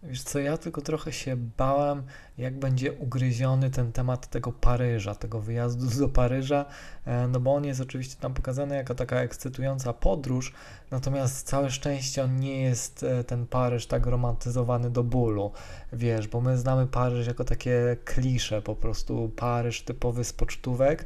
Wiesz 0.02 0.22
co, 0.22 0.38
ja 0.38 0.56
tylko 0.56 0.80
trochę 0.80 1.12
się 1.12 1.36
bałem, 1.36 2.02
jak 2.38 2.58
będzie 2.58 2.92
ugryziony 2.92 3.70
ten 3.70 3.92
temat 3.92 4.26
tego 4.26 4.52
Paryża, 4.52 5.14
tego 5.14 5.40
wyjazdu 5.40 6.00
do 6.00 6.08
Paryża, 6.08 6.64
e, 7.04 7.28
no 7.28 7.40
bo 7.40 7.54
on 7.54 7.64
jest 7.64 7.80
oczywiście 7.80 8.16
tam 8.20 8.34
pokazany 8.34 8.76
jako 8.76 8.94
taka 8.94 9.20
ekscytująca 9.20 9.92
podróż, 9.92 10.52
natomiast 10.90 11.46
całe 11.46 11.70
szczęście 11.70 12.24
on 12.24 12.36
nie 12.36 12.62
jest 12.62 13.02
e, 13.02 13.24
ten 13.24 13.46
Paryż 13.46 13.86
tak 13.86 14.06
romantyzowany 14.06 14.90
do 14.90 15.04
bólu, 15.04 15.52
wiesz, 15.92 16.28
bo 16.28 16.40
my 16.40 16.58
znamy 16.58 16.86
Paryż 16.86 17.26
jako 17.26 17.44
takie 17.44 17.96
klisze, 18.04 18.62
po 18.62 18.76
prostu 18.76 19.30
Paryż 19.36 19.82
typowy 19.82 20.24
z 20.24 20.32
pocztówek, 20.32 21.04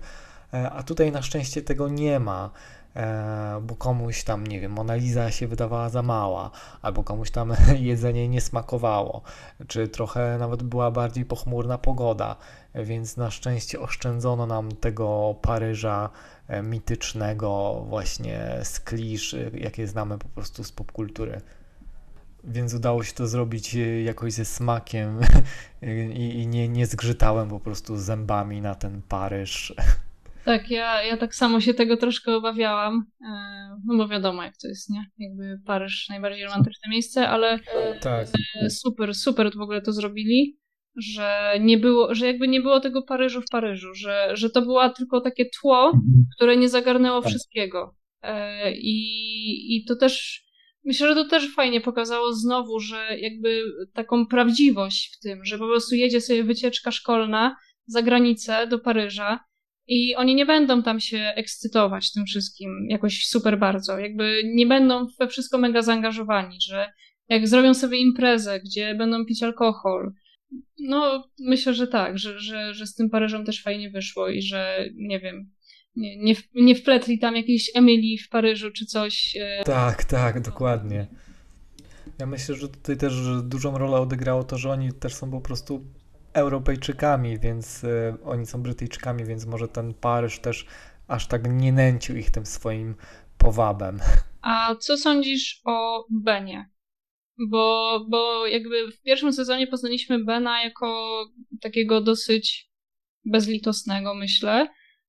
e, 0.53 0.71
a 0.71 0.83
tutaj 0.83 1.13
na 1.13 1.23
szczęście 1.23 1.63
tego 1.63 1.89
nie 1.89 2.21
ma 2.21 2.51
bo 3.63 3.77
komuś 3.77 4.25
tam, 4.25 4.47
nie 4.47 4.61
wiem, 4.61 4.73
Mona 4.73 4.95
Lisa 4.95 5.31
się 5.31 5.49
wydawała 5.49 5.89
za 5.89 6.03
mała, 6.03 6.51
albo 6.83 7.05
komuś 7.05 7.31
tam 7.31 7.53
jedzenie 7.79 8.29
nie 8.29 8.41
smakowało, 8.41 9.23
czy 9.69 9.89
trochę 9.89 10.37
nawet 10.39 10.63
była 10.63 10.91
bardziej 10.91 11.25
pochmurna 11.25 11.79
pogoda, 11.79 12.37
więc 12.75 13.17
na 13.17 13.31
szczęście 13.31 13.81
oszczędzono 13.81 14.47
nam 14.47 14.73
tego 14.73 15.35
Paryża 15.43 16.11
e, 16.49 16.63
mitycznego, 16.63 17.83
właśnie 17.89 18.59
z 18.63 18.81
klisz, 18.81 19.35
e, 19.35 19.51
jakie 19.55 19.87
znamy 19.87 20.19
po 20.19 20.29
prostu 20.29 20.65
z 20.65 20.73
popkultury. 20.73 21.41
Więc 22.45 22.75
udało 22.75 23.05
się 23.05 23.13
to 23.13 23.27
zrobić 23.27 23.75
e, 23.75 24.03
jakoś 24.03 24.33
ze 24.33 24.45
smakiem 24.45 25.21
i, 26.15 26.41
i 26.43 26.47
nie, 26.47 26.69
nie 26.69 26.87
zgrzytałem 26.87 27.49
po 27.49 27.61
prostu 27.61 27.97
zębami 27.97 28.61
na 28.61 28.75
ten 28.75 29.03
Paryż. 29.03 29.75
Tak, 30.45 30.71
ja, 30.71 31.03
ja 31.03 31.17
tak 31.17 31.35
samo 31.35 31.61
się 31.61 31.75
tego 31.75 31.97
troszkę 31.97 32.37
obawiałam, 32.37 33.05
e, 33.21 33.77
no 33.87 33.97
bo 33.97 34.09
wiadomo 34.09 34.43
jak 34.43 34.57
to 34.63 34.69
jest, 34.69 34.91
nie? 34.91 35.05
Jakby 35.19 35.61
Paryż 35.67 36.09
najbardziej 36.09 36.45
romantyczne 36.45 36.91
miejsce, 36.91 37.29
ale 37.29 37.59
Tak. 38.01 38.29
e, 38.63 38.71
super, 38.71 39.15
super 39.15 39.51
w 39.57 39.61
ogóle 39.61 39.83
to 39.83 39.93
zrobili, 39.93 40.59
że 40.97 41.55
nie 41.61 41.79
było, 41.79 42.15
że 42.15 42.27
jakby 42.27 42.49
nie 42.49 42.61
było 42.61 42.81
tego 42.81 43.03
Paryżu 43.03 43.41
w 43.41 43.51
Paryżu, 43.51 43.95
że, 43.95 44.31
że 44.33 44.51
to 44.51 44.63
było 44.63 44.91
tylko 44.91 45.21
takie 45.21 45.45
tło, 45.61 45.93
które 46.37 46.57
nie 46.57 46.69
zagarnęło 46.69 47.21
Tak. 47.21 47.31
wszystkiego. 47.31 47.95
E, 48.23 48.73
I, 48.77 49.77
I 49.77 49.85
to 49.85 49.97
też, 49.97 50.45
myślę, 50.85 51.09
że 51.09 51.15
to 51.15 51.29
też 51.29 51.55
fajnie 51.55 51.81
pokazało 51.81 52.33
znowu, 52.33 52.81
że 52.81 53.19
jakby 53.19 53.63
taką 53.95 54.27
prawdziwość 54.27 55.17
w 55.17 55.21
tym, 55.23 55.45
że 55.45 55.59
po 55.59 55.67
prostu 55.67 55.95
jedzie 55.95 56.21
sobie 56.21 56.45
wycieczka 56.45 56.91
szkolna 56.91 57.57
za 57.87 58.03
granicę 58.03 58.67
do 58.67 58.79
Paryża 58.79 59.41
i 59.87 60.15
oni 60.17 60.35
nie 60.35 60.47
będą 60.47 60.83
tam 60.83 61.01
się 61.01 61.33
ekscytować 61.37 62.13
tym 62.13 62.25
wszystkim 62.27 62.87
jakoś 62.91 63.27
super 63.27 63.59
bardzo. 63.59 63.99
Jakby 63.99 64.43
nie 64.45 64.67
będą 64.67 65.07
we 65.21 65.29
wszystko 65.29 65.59
mega 65.59 65.83
zaangażowani, 65.83 66.57
że 66.61 66.93
jak 67.29 67.49
zrobią 67.49 67.75
sobie 67.75 67.99
imprezę, 67.99 68.61
gdzie 68.61 68.95
będą 68.95 69.25
pić 69.25 69.43
alkohol, 69.43 70.13
no 70.79 71.29
myślę, 71.39 71.75
że 71.75 71.87
tak, 71.87 72.19
że, 72.19 72.41
że, 72.41 72.75
że 72.75 72.87
z 72.87 72.95
tym 72.95 73.11
Paryżem 73.11 73.45
też 73.45 73.63
fajnie 73.63 73.91
wyszło 73.91 74.29
i 74.29 74.43
że 74.43 74.89
nie 74.95 75.21
wiem, 75.21 75.51
nie, 75.97 76.17
nie, 76.17 76.35
nie 76.55 76.75
wpletli 76.75 77.19
tam 77.19 77.37
jakiejś 77.37 77.71
Emilii 77.75 78.19
w 78.19 78.29
Paryżu 78.29 78.71
czy 78.71 78.87
coś. 78.87 79.37
e, 79.41 79.65
Tak, 79.65 80.05
tak, 80.05 80.41
dokładnie. 80.41 81.07
Ja 82.19 82.27
myślę, 82.27 82.55
że 82.55 82.69
tutaj 82.69 82.97
też 82.97 83.13
dużą 83.43 83.79
rolę 83.79 83.97
odegrało 83.97 84.45
to, 84.45 84.59
że 84.59 84.71
oni 84.71 84.93
też 84.93 85.15
są 85.15 85.31
po 85.31 85.41
prostu 85.41 85.85
Europejczykami, 86.35 87.39
więc 87.39 87.85
e, 87.85 88.17
oni 88.25 88.47
są 88.47 88.63
Brytyjczykami, 88.63 89.25
więc 89.25 89.47
może 89.47 89.69
ten 89.69 89.95
Paryż 89.95 90.39
też 90.39 90.67
aż 91.09 91.27
tak 91.27 91.43
nie 91.51 91.73
nęcił 91.73 92.17
ich 92.17 92.31
tym 92.31 92.47
swoim 92.47 92.95
powabem. 93.39 94.01
A 94.43 94.75
co 94.75 94.97
sądzisz 94.97 95.61
o 95.65 96.07
Benie? 96.11 96.71
Bo, 97.51 98.01
bo 98.11 98.47
jakby 98.47 98.93
w 98.93 99.03
pierwszym 99.03 99.33
sezonie 99.33 99.67
poznaliśmy 99.67 100.25
Bena 100.25 100.65
jako 100.65 101.19
takiego 101.61 102.01
dosyć 102.01 102.71
bezlitosnego, 103.25 104.15
myślę, 104.15 104.69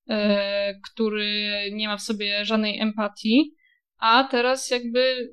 e, 0.10 0.80
który 0.92 1.60
nie 1.74 1.88
ma 1.88 1.98
w 1.98 2.02
sobie 2.02 2.46
żadnej 2.46 2.80
empatii, 2.80 3.55
a 4.00 4.28
teraz 4.32 4.72
jakby 4.72 5.00
y, 5.00 5.32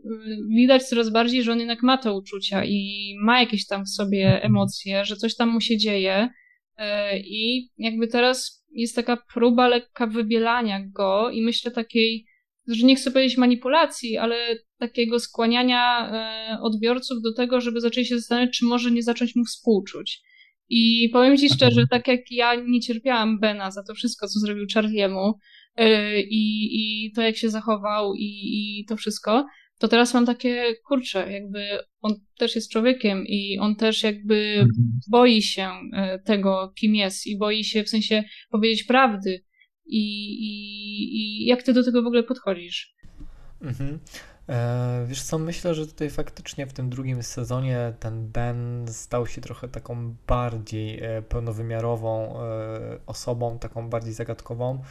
widać 0.57 0.83
coraz 0.83 1.11
bardziej, 1.11 1.42
że 1.42 1.53
on 1.53 1.59
jednak 1.59 1.83
ma 1.83 1.98
te 1.98 2.12
uczucia 2.12 2.64
i 2.64 3.14
ma 3.20 3.40
jakieś 3.40 3.66
tam 3.66 3.85
w 3.85 3.88
sobie 3.88 4.42
emocje, 4.42 5.05
że 5.05 5.16
coś 5.16 5.37
tam 5.37 5.48
mu 5.48 5.61
się 5.61 5.77
dzieje 5.77 6.29
e, 6.77 7.18
i 7.18 7.70
jakby 7.79 8.09
teraz 8.09 8.64
jest 8.72 8.96
taka 8.96 9.16
próba 9.35 9.68
lekka 9.68 10.07
wybielania 10.07 10.81
go 10.88 11.31
i 11.31 11.42
myślę 11.42 11.70
takiej 11.70 12.27
że 12.66 12.87
nie 12.87 12.96
chcę 12.96 13.11
powiedzieć 13.11 13.38
manipulacji, 13.38 14.18
ale 14.18 14.37
takiego 14.79 15.20
skłaniania 15.20 16.11
e, 16.12 16.61
odbiorców 16.61 17.22
do 17.22 17.35
tego, 17.35 17.61
żeby 17.61 17.81
zaczęli 17.81 18.07
się 18.07 18.16
zastanawiać, 18.18 18.59
czy 18.59 18.64
może 18.64 18.90
nie 18.90 19.03
zacząć 19.03 19.37
mu 19.37 19.44
współczuć. 19.44 20.22
I 20.68 21.11
powiem 21.12 21.37
ci 21.37 21.48
szczerze, 21.48 21.87
tak 21.90 22.09
jak 22.09 22.20
ja 22.31 22.55
nie 22.55 22.81
cierpiałam 22.81 23.40
Bena 23.40 23.70
za 23.70 23.83
to 23.83 23.94
wszystko, 23.94 24.29
co 24.29 24.40
zrobił 24.40 24.66
Charliemu 24.75 25.38
i, 26.30 26.68
i 27.06 27.12
to, 27.12 27.22
jak 27.22 27.37
się 27.37 27.50
zachował 27.50 28.14
i, 28.14 28.40
i 28.80 28.85
to 28.88 28.96
wszystko, 28.96 29.46
to 29.78 29.88
teraz 29.88 30.14
mam 30.14 30.26
takie, 30.26 30.74
kurczę, 30.88 31.32
jakby 31.32 31.78
on 32.00 32.14
też 32.38 32.54
jest 32.54 32.70
człowiekiem 32.70 33.24
i 33.26 33.58
on 33.58 33.76
też 33.76 34.02
jakby 34.02 34.66
boi 35.11 35.42
się 35.42 35.70
e, 35.92 36.18
tego, 36.18 36.72
kim 36.76 36.94
jest 36.94 37.26
i 37.26 37.38
boi 37.38 37.64
się 37.64 37.85
w 37.85 37.88
sensie 37.88 38.24
powiedzieć 38.50 38.85
prawdy. 38.85 39.44
I, 39.87 40.02
i, 40.32 41.16
I 41.16 41.46
jak 41.46 41.62
ty 41.62 41.72
do 41.72 41.85
tego 41.85 42.02
w 42.02 42.06
ogóle 42.06 42.22
podchodzisz? 42.22 42.94
Mhm. 43.61 43.98
E, 44.48 45.04
wiesz 45.08 45.22
co, 45.22 45.38
myślę, 45.38 45.74
że 45.74 45.87
tutaj 45.87 46.11
faktycznie 46.11 46.66
w 46.66 46.72
tym 46.72 46.90
drugim 46.90 47.22
sezonie 47.22 47.92
ten 48.00 48.28
Ben 48.28 48.85
stał 48.88 49.26
się 49.26 49.40
trochę 49.40 49.68
taką 49.68 50.14
bardziej 50.26 51.02
e, 51.02 51.22
pełnowymiarową 51.22 52.40
e, 52.40 52.98
osobą, 53.06 53.58
taką 53.58 53.88
bardziej 53.88 54.12
zagadkową. 54.12 54.82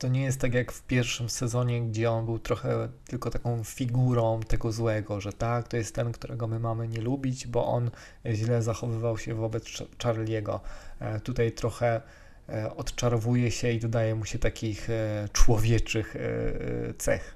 To 0.00 0.08
nie 0.08 0.22
jest 0.22 0.40
tak 0.40 0.54
jak 0.54 0.72
w 0.72 0.82
pierwszym 0.82 1.28
sezonie, 1.28 1.82
gdzie 1.82 2.10
on 2.10 2.24
był 2.24 2.38
trochę 2.38 2.88
tylko 3.04 3.30
taką 3.30 3.64
figurą 3.64 4.40
tego 4.40 4.72
złego, 4.72 5.20
że 5.20 5.32
tak, 5.32 5.68
to 5.68 5.76
jest 5.76 5.94
ten, 5.94 6.12
którego 6.12 6.46
my 6.46 6.58
mamy 6.58 6.88
nie 6.88 7.00
lubić, 7.00 7.46
bo 7.46 7.66
on 7.66 7.90
źle 8.26 8.62
zachowywał 8.62 9.18
się 9.18 9.34
wobec 9.34 9.64
Charlie'ego. 9.98 10.60
E, 11.00 11.20
tutaj 11.20 11.52
trochę 11.52 12.00
e, 12.48 12.76
odczarowuje 12.76 13.50
się 13.50 13.72
i 13.72 13.80
dodaje 13.80 14.14
mu 14.14 14.24
się 14.24 14.38
takich 14.38 14.90
e, 14.90 15.28
człowieczych 15.32 16.16
cech. 16.98 17.34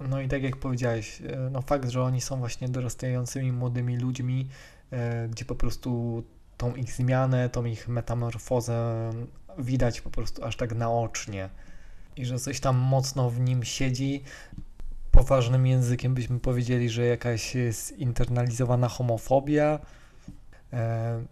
No 0.00 0.20
i 0.20 0.28
tak 0.28 0.42
jak 0.42 0.56
powiedziałeś, 0.56 1.22
no 1.50 1.62
fakt, 1.62 1.88
że 1.88 2.02
oni 2.02 2.20
są 2.20 2.38
właśnie 2.38 2.68
dorastającymi 2.68 3.52
młodymi 3.52 3.96
ludźmi, 3.96 4.48
gdzie 5.30 5.44
po 5.44 5.54
prostu 5.54 6.22
tą 6.56 6.74
ich 6.74 6.92
zmianę, 6.92 7.48
tą 7.48 7.64
ich 7.64 7.88
metamorfozę 7.88 9.10
widać 9.58 10.00
po 10.00 10.10
prostu 10.10 10.44
aż 10.44 10.56
tak 10.56 10.74
naocznie 10.74 11.50
i 12.16 12.24
że 12.24 12.38
coś 12.38 12.60
tam 12.60 12.76
mocno 12.76 13.30
w 13.30 13.40
nim 13.40 13.64
siedzi. 13.64 14.22
Poważnym 15.10 15.66
językiem 15.66 16.14
byśmy 16.14 16.40
powiedzieli, 16.40 16.90
że 16.90 17.06
jakaś 17.06 17.54
zinternalizowana 17.70 18.88
homofobia. 18.88 19.78
E, 20.72 21.24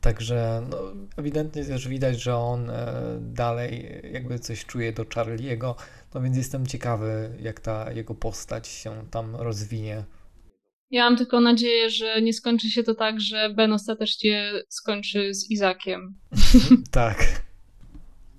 także 0.00 0.66
no, 0.70 0.78
ewidentnie 1.16 1.64
też 1.64 1.88
widać, 1.88 2.22
że 2.22 2.36
on 2.36 2.70
e, 2.70 2.94
dalej 3.20 4.02
jakby 4.12 4.38
coś 4.38 4.64
czuje 4.64 4.92
do 4.92 5.04
Charlie'ego, 5.04 5.74
no 6.14 6.20
więc 6.20 6.36
jestem 6.36 6.66
ciekawy, 6.66 7.30
jak 7.40 7.60
ta 7.60 7.92
jego 7.92 8.14
postać 8.14 8.68
się 8.68 9.06
tam 9.10 9.36
rozwinie. 9.36 10.04
Ja 10.90 11.04
mam 11.04 11.16
tylko 11.16 11.40
nadzieję, 11.40 11.90
że 11.90 12.22
nie 12.22 12.32
skończy 12.32 12.70
się 12.70 12.82
to 12.82 12.94
tak, 12.94 13.20
że 13.20 13.50
Ben 13.50 13.72
ostatecznie 13.72 14.52
skończy 14.68 15.34
z 15.34 15.50
Izakiem. 15.50 16.14
tak. 16.90 17.43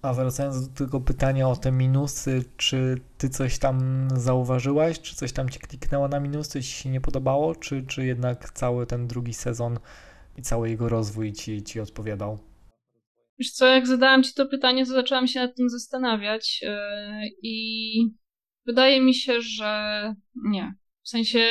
A 0.06 0.14
wracając 0.14 0.70
do 0.70 0.86
tego 0.86 1.02
pytania 1.02 1.50
o 1.50 1.56
te 1.56 1.72
minusy, 1.72 2.44
czy 2.58 2.96
ty 3.18 3.30
coś 3.30 3.60
tam 3.60 4.08
zauważyłaś, 4.16 5.02
czy 5.02 5.16
coś 5.16 5.34
tam 5.34 5.50
ci 5.50 5.60
kliknęło 5.60 6.08
na 6.08 6.20
minusy, 6.20 6.62
ci 6.62 6.72
się 6.72 6.90
nie 6.90 7.02
podobało, 7.02 7.56
czy, 7.56 7.84
czy 7.88 8.06
jednak 8.06 8.52
cały 8.52 8.86
ten 8.86 9.08
drugi 9.08 9.34
sezon 9.34 9.80
i 10.38 10.42
cały 10.42 10.70
jego 10.70 10.90
rozwój 10.90 11.34
ci, 11.34 11.64
ci 11.64 11.80
odpowiadał? 11.80 12.40
Wiesz 13.40 13.52
co, 13.52 13.66
jak 13.66 13.88
zadałam 13.88 14.24
ci 14.24 14.34
to 14.34 14.46
pytanie, 14.46 14.86
to 14.86 14.92
zaczęłam 14.92 15.28
się 15.28 15.40
nad 15.40 15.56
tym 15.56 15.70
zastanawiać 15.70 16.62
yy, 16.62 16.70
i 17.42 17.98
wydaje 18.66 19.02
mi 19.02 19.14
się, 19.14 19.42
że 19.42 20.14
nie. 20.36 20.76
W 21.04 21.10
sensie, 21.10 21.48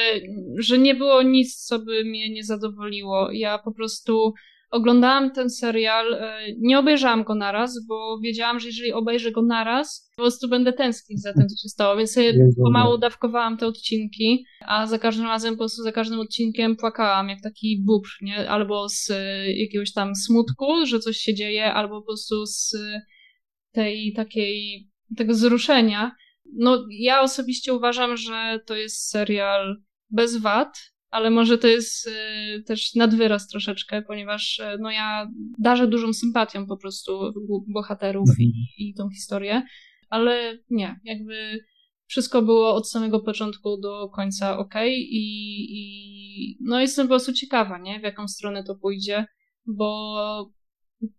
że 0.59 0.79
nie 0.79 0.95
było 0.95 1.23
nic, 1.23 1.57
co 1.57 1.79
by 1.79 2.05
mnie 2.05 2.31
nie 2.31 2.45
zadowoliło. 2.45 3.33
Ja 3.33 3.59
po 3.59 3.73
prostu 3.73 4.35
oglądałam 4.75 5.31
ten 5.31 5.51
serial, 5.51 6.15
e, 6.15 6.39
nie 6.59 6.79
obejrzałam 6.79 7.25
go 7.25 7.35
naraz, 7.35 7.87
bo 7.87 8.19
wiedziałam, 8.23 8.61
że 8.61 8.67
jeżeli 8.67 8.93
obejrzę 8.93 9.33
go 9.33 9.43
naraz, 9.43 10.11
po 10.17 10.23
prostu 10.23 10.49
będę 10.49 10.73
tęsknić 10.73 11.23
za 11.23 11.33
tym, 11.33 11.49
co 11.49 11.63
się 11.63 11.69
stało, 11.69 11.97
więc 11.97 12.13
sobie 12.13 12.35
pomału 12.65 12.99
dawkowałam 12.99 13.57
te 13.57 13.67
odcinki, 13.67 14.45
a 14.67 14.87
za 14.87 14.99
każdym 14.99 15.27
razem, 15.27 15.55
po 15.55 15.59
prostu 15.59 15.83
za 15.83 15.93
każdym 15.93 16.21
odcinkiem 16.21 16.77
płakałam, 16.77 17.29
jak 17.29 17.41
taki 17.41 17.83
bubr, 17.87 18.09
nie? 18.23 18.51
Albo 18.51 18.89
z 18.89 19.11
e, 19.11 19.53
jakiegoś 19.53 19.93
tam 19.93 20.15
smutku, 20.15 20.87
że 20.87 21.01
coś 21.01 21.17
się 21.17 21.35
dzieje, 21.35 21.73
albo 21.73 22.01
po 22.01 22.07
prostu 22.07 22.47
z 22.47 22.77
tej 23.73 24.13
takiej, 24.13 24.89
tego 25.17 25.33
wzruszenia. 25.33 26.13
No, 26.57 26.87
ja 26.91 27.21
osobiście 27.21 27.75
uważam, 27.75 28.17
że 28.17 28.61
to 28.67 28.77
jest 28.77 29.11
serial 29.11 29.77
bez 30.11 30.37
wad, 30.37 30.94
ale 31.15 31.31
może 31.31 31.59
to 31.59 31.67
jest 31.67 32.07
y, 32.07 32.63
też 32.63 32.95
nadwyraz 32.95 33.49
troszeczkę, 33.49 34.03
ponieważ 34.03 34.59
y, 34.59 34.79
no 34.81 34.91
ja 34.91 35.31
darzę 35.59 35.87
dużą 35.87 36.13
sympatią 36.13 36.67
po 36.67 36.77
prostu 36.77 37.33
bohaterów 37.69 38.29
i, 38.39 38.53
i 38.79 38.95
tą 38.95 39.11
historię, 39.11 39.63
ale 40.11 40.59
nie, 40.71 41.01
jakby 41.05 41.65
wszystko 42.07 42.43
było 42.43 42.75
od 42.75 42.91
samego 42.91 43.21
początku 43.21 43.77
do 43.81 44.09
końca 44.09 44.59
ok 44.59 44.75
i, 44.87 45.67
i 45.71 46.59
no 46.61 46.81
jestem 46.81 47.07
po 47.07 47.11
prostu 47.11 47.33
ciekawa, 47.33 47.79
nie, 47.79 48.01
w 48.01 48.03
jaką 48.03 48.29
stronę 48.29 48.65
to 48.65 48.75
pójdzie, 48.75 49.27
bo 49.67 50.53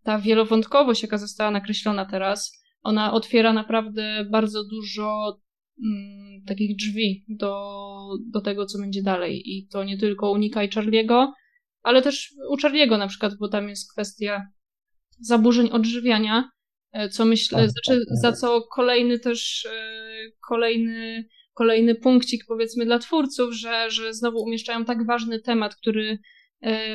ta 0.03 0.19
wielowątkowość, 0.19 1.03
jaka 1.03 1.17
została 1.17 1.51
nakreślona 1.51 2.05
teraz, 2.05 2.63
ona 2.83 3.13
otwiera 3.13 3.53
naprawdę 3.53 4.25
bardzo 4.31 4.63
dużo 4.63 5.37
mm, 5.83 6.43
takich 6.47 6.75
drzwi 6.75 7.25
do, 7.27 7.83
do 8.31 8.41
tego, 8.41 8.65
co 8.65 8.79
będzie 8.79 9.03
dalej. 9.03 9.41
I 9.45 9.67
to 9.67 9.83
nie 9.83 9.97
tylko 9.97 10.31
unikaj 10.31 10.69
Charlie'ego, 10.69 11.31
ale 11.83 12.01
też 12.01 12.33
u 12.49 12.57
Charlie'ego 12.57 12.97
na 12.97 13.07
przykład, 13.07 13.37
bo 13.39 13.47
tam 13.47 13.69
jest 13.69 13.91
kwestia 13.91 14.47
zaburzeń 15.19 15.69
odżywiania, 15.69 16.49
e, 16.91 17.09
co 17.09 17.25
myślę, 17.25 17.57
tak, 17.59 17.69
znaczy 17.69 17.99
tak, 17.99 18.09
tak. 18.09 18.17
za 18.17 18.31
co 18.31 18.61
kolejny 18.61 19.19
też 19.19 19.65
e, 19.65 20.31
kolejny, 20.47 21.25
kolejny 21.53 21.95
punkcik 21.95 22.43
powiedzmy 22.47 22.85
dla 22.85 22.99
twórców, 22.99 23.53
że, 23.53 23.91
że 23.91 24.13
znowu 24.13 24.43
umieszczają 24.43 24.85
tak 24.85 25.05
ważny 25.05 25.39
temat, 25.39 25.75
który 25.75 26.19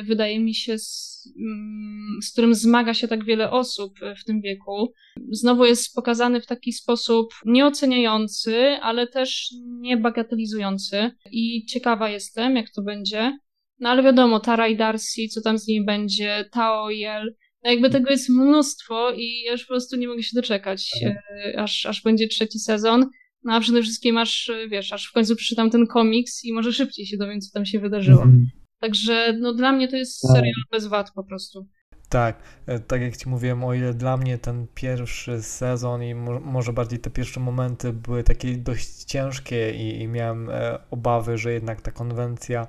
wydaje 0.03 0.39
mi 0.39 0.55
się, 0.55 0.77
z, 0.77 1.23
mm, 1.39 2.21
z, 2.21 2.31
którym 2.31 2.55
zmaga 2.55 2.93
się 2.93 3.07
tak 3.07 3.25
wiele 3.25 3.51
osób 3.51 3.93
w 4.21 4.23
tym 4.23 4.41
wieku. 4.41 4.93
Znowu 5.29 5.65
jest 5.65 5.95
pokazany 5.95 6.41
w 6.41 6.45
taki 6.45 6.73
sposób 6.73 7.33
nieoceniający, 7.45 8.57
ale 8.81 9.07
też 9.07 9.53
niebagatelizujący. 9.65 11.11
I 11.31 11.65
ciekawa 11.65 12.09
jestem, 12.09 12.55
jak 12.55 12.69
to 12.69 12.81
będzie. 12.81 13.37
No 13.79 13.89
ale 13.89 14.03
wiadomo, 14.03 14.39
Tara 14.39 14.67
i 14.67 14.77
Darcy, 14.77 15.27
co 15.27 15.41
tam 15.41 15.57
z 15.57 15.67
nimi 15.67 15.85
będzie, 15.85 16.45
Tao 16.51 16.89
i 16.89 17.03
El. 17.03 17.35
No 17.63 17.71
jakby 17.71 17.89
tego 17.89 18.09
jest 18.09 18.29
mnóstwo 18.29 19.11
i 19.11 19.41
ja 19.45 19.51
już 19.51 19.61
po 19.61 19.67
prostu 19.67 19.97
nie 19.97 20.07
mogę 20.07 20.23
się 20.23 20.31
doczekać, 20.35 20.89
e, 21.03 21.59
aż, 21.59 21.85
aż 21.85 22.01
będzie 22.01 22.27
trzeci 22.27 22.59
sezon. 22.59 23.09
No 23.43 23.53
a 23.53 23.59
przede 23.59 23.81
wszystkim 23.81 24.17
aż, 24.17 24.51
wiesz, 24.69 24.93
aż 24.93 25.07
w 25.07 25.11
końcu 25.11 25.35
przeczytam 25.35 25.69
ten 25.69 25.87
komiks 25.87 26.45
i 26.45 26.53
może 26.53 26.73
szybciej 26.73 27.05
się 27.05 27.17
dowiem, 27.17 27.41
co 27.41 27.53
tam 27.53 27.65
się 27.65 27.79
wydarzyło. 27.79 28.23
-hmm. 28.23 28.60
Także 28.81 29.33
no, 29.33 29.53
dla 29.53 29.71
mnie 29.71 29.87
to 29.87 29.95
jest 29.95 30.21
tak. 30.21 30.31
serial 30.31 30.53
bez 30.71 30.87
wad 30.87 31.11
po 31.11 31.23
prostu. 31.23 31.67
Tak, 32.09 32.39
e, 32.65 32.79
tak 32.79 33.01
jak 33.01 33.17
Ci 33.17 33.29
mówiłem, 33.29 33.63
o 33.63 33.73
ile 33.73 33.93
dla 33.93 34.17
mnie 34.17 34.37
ten 34.37 34.67
pierwszy 34.75 35.41
sezon 35.41 36.03
i 36.03 36.15
mo 36.15 36.39
może 36.39 36.73
bardziej 36.73 36.99
te 36.99 37.09
pierwsze 37.09 37.39
momenty 37.39 37.93
były 37.93 38.23
takie 38.23 38.57
dość 38.57 39.03
ciężkie 39.03 39.71
i, 39.71 40.01
i 40.01 40.07
miałem 40.07 40.49
e, 40.49 40.79
obawy, 40.91 41.37
że 41.37 41.53
jednak 41.53 41.81
ta 41.81 41.91
konwencja, 41.91 42.67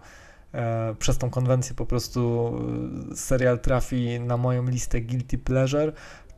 e, 0.54 0.94
przez 0.98 1.18
tą 1.18 1.30
konwencję 1.30 1.76
po 1.76 1.86
prostu 1.86 2.52
e, 3.12 3.16
serial 3.16 3.60
trafi 3.60 4.20
na 4.20 4.36
moją 4.36 4.66
listę 4.66 5.00
Guilty 5.00 5.38
Pleasure, 5.38 5.92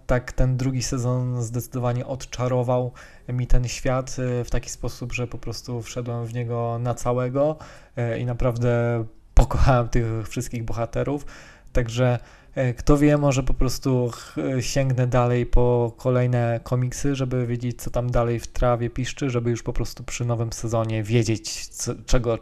tak 0.07 0.33
ten 0.33 0.57
drugi 0.57 0.83
sezon 0.83 1.43
zdecydowanie 1.43 2.07
odczarował 2.07 2.93
mi 3.29 3.47
ten 3.47 3.69
świat 3.69 4.17
e, 4.19 4.45
w 4.45 4.51
taki 4.51 4.71
sposób, 4.71 5.13
że 5.13 5.27
po 5.27 5.39
prostu 5.39 5.83
wszedłem 5.83 6.27
w 6.27 6.35
niego 6.35 6.79
na 6.79 6.95
całego 6.95 7.57
i 8.19 8.25
naprawdę 8.25 9.05
pokochałem 9.35 9.89
tych 9.89 10.29
wszystkich 10.29 10.65
bohaterów, 10.65 11.27
także 11.73 12.19
e, 12.55 12.75
kto 12.75 12.99
wie, 12.99 13.17
może 13.19 13.43
po 13.43 13.55
prostu 13.55 14.11
sięgnę 14.61 15.07
dalej 15.07 15.47
po 15.47 15.93
kolejne 15.97 16.61
komiksy, 16.63 17.15
żeby 17.15 17.47
wiedzieć, 17.47 17.83
co 17.83 17.91
tam 17.91 18.11
dalej 18.11 18.41
w 18.41 18.47
trawie 18.47 18.91
piszczy, 18.91 19.31
żeby 19.31 19.51
już 19.51 19.63
po 19.63 19.73
prostu 19.73 20.05
przy 20.05 20.25
nowym 20.25 20.53
sezonie 20.53 21.03
wiedzieć, 21.03 21.67
co, 21.67 21.93
czego, 22.07 22.39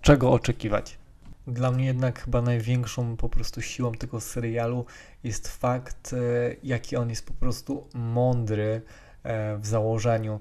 czego 0.00 0.32
oczekiwać. 0.32 0.98
Dla 1.46 1.70
mnie 1.70 1.86
jednak 1.86 2.24
chyba 2.24 2.42
największą 2.42 3.16
po 3.16 3.28
prostu 3.28 3.62
siłą 3.62 3.92
tego 3.92 4.20
serialu 4.20 4.84
jest 5.24 5.48
fakt, 5.48 6.12
e, 6.12 6.16
jaki 6.62 6.96
on 6.96 7.10
jest 7.10 7.26
po 7.26 7.34
prostu 7.34 7.86
mądry 7.94 8.82
e, 9.22 9.56
w 9.56 9.66
założeniu, 9.66 10.40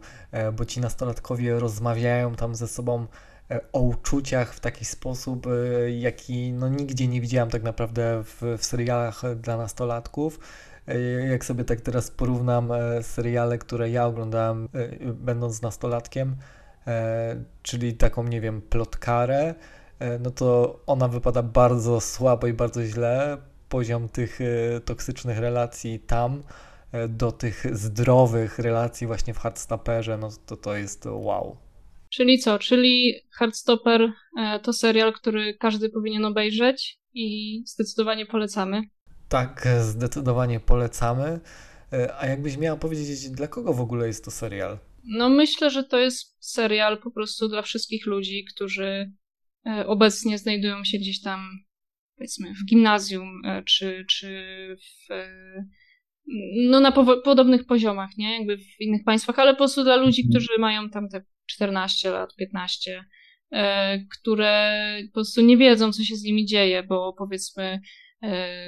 bo 0.53 0.65
ci 0.65 0.81
nastolatkowie 0.81 1.59
rozmawiają 1.59 2.35
tam 2.35 2.55
ze 2.55 2.67
sobą 2.67 3.07
o 3.73 3.79
uczuciach 3.79 4.53
w 4.53 4.59
taki 4.59 4.85
sposób, 4.85 5.47
e, 5.47 5.91
jaki 5.91 6.53
no, 6.53 6.69
nigdzie 6.69 7.07
nie 7.07 7.21
widziałem 7.21 7.49
tak 7.49 7.63
naprawdę 7.63 8.23
w, 8.23 8.41
w 8.57 8.65
serialach 8.65 9.21
dla 9.35 9.57
nastolatków. 9.57 10.39
E, 10.87 10.99
jak 11.27 11.45
sobie 11.45 11.63
tak 11.63 11.81
teraz 11.81 12.11
porównam 12.11 12.69
seriale, 13.01 13.57
które 13.57 13.89
ja 13.89 14.05
oglądałem 14.05 14.69
będąc 15.13 15.61
nastolatkiem, 15.61 16.35
czyli 17.61 17.93
taką, 17.93 18.23
nie 18.23 18.41
wiem, 18.41 18.61
plotkarę, 18.61 19.55
no 20.19 20.31
to 20.31 20.79
ona 20.87 21.07
wypada 21.07 21.43
bardzo 21.43 22.01
słabo 22.01 22.47
i 22.47 22.53
bardzo 22.53 22.83
źle. 22.85 23.37
Poziom 23.69 24.09
tych 24.09 24.39
toksycznych 24.85 25.37
relacji 25.37 25.99
tam 25.99 26.43
do 27.09 27.31
tych 27.31 27.77
zdrowych 27.77 28.59
relacji 28.59 29.07
właśnie 29.07 29.33
w 29.33 29.37
Hardstopperze, 29.37 30.17
no 30.17 30.29
to 30.45 30.57
to 30.57 30.75
jest 30.75 31.05
wow. 31.05 31.57
Czyli 32.09 32.39
co? 32.39 32.59
Czyli 32.59 33.13
Hardstopper 33.31 34.11
e, 34.39 34.59
to 34.59 34.73
serial, 34.73 35.13
który 35.13 35.53
każdy 35.53 35.89
powinien 35.89 36.25
obejrzeć 36.25 36.99
i 37.13 37.61
zdecydowanie 37.65 38.25
polecamy. 38.25 38.81
Tak, 39.29 39.67
zdecydowanie 39.81 40.59
polecamy. 40.59 41.39
E, 41.93 42.15
a 42.17 42.27
jakbyś 42.27 42.57
miała 42.57 42.77
powiedzieć, 42.77 43.29
dla 43.29 43.47
kogo 43.47 43.73
w 43.73 43.81
ogóle 43.81 44.07
jest 44.07 44.25
to 44.25 44.31
serial? 44.31 44.77
No 45.03 45.29
myślę, 45.29 45.69
że 45.69 45.83
to 45.83 45.97
jest 45.99 46.35
serial 46.39 47.01
po 47.01 47.11
prostu 47.11 47.47
dla 47.47 47.61
wszystkich 47.61 48.05
ludzi, 48.05 48.45
którzy 48.55 49.11
e, 49.67 49.87
obecnie 49.87 50.37
znajdują 50.37 50.83
się 50.83 50.97
gdzieś 50.97 51.21
tam, 51.21 51.39
powiedzmy, 52.17 52.53
w 52.53 52.65
gimnazjum, 52.65 53.41
czy, 53.65 54.05
czy 54.09 54.37
w 55.09 55.13
no 56.69 56.79
na 56.79 56.91
podobnych 57.23 57.65
poziomach, 57.65 58.09
nie? 58.17 58.37
Jakby 58.37 58.57
w 58.57 58.81
innych 58.81 59.03
państwach, 59.03 59.39
ale 59.39 59.51
po 59.51 59.57
prostu 59.57 59.83
dla 59.83 59.95
ludzi, 59.95 60.21
Mhm. 60.21 60.29
którzy 60.31 60.59
mają 60.59 60.89
tam 60.89 61.09
te 61.09 61.23
14 61.45 62.11
lat, 62.11 62.35
15, 62.35 63.05
e, 63.51 63.99
które 63.99 64.81
po 65.07 65.13
prostu 65.13 65.41
nie 65.41 65.57
wiedzą, 65.57 65.91
co 65.91 66.03
się 66.03 66.15
z 66.15 66.23
nimi 66.23 66.45
dzieje, 66.45 66.83
bo 66.83 67.13
powiedzmy, 67.17 67.79
e, 68.23 68.67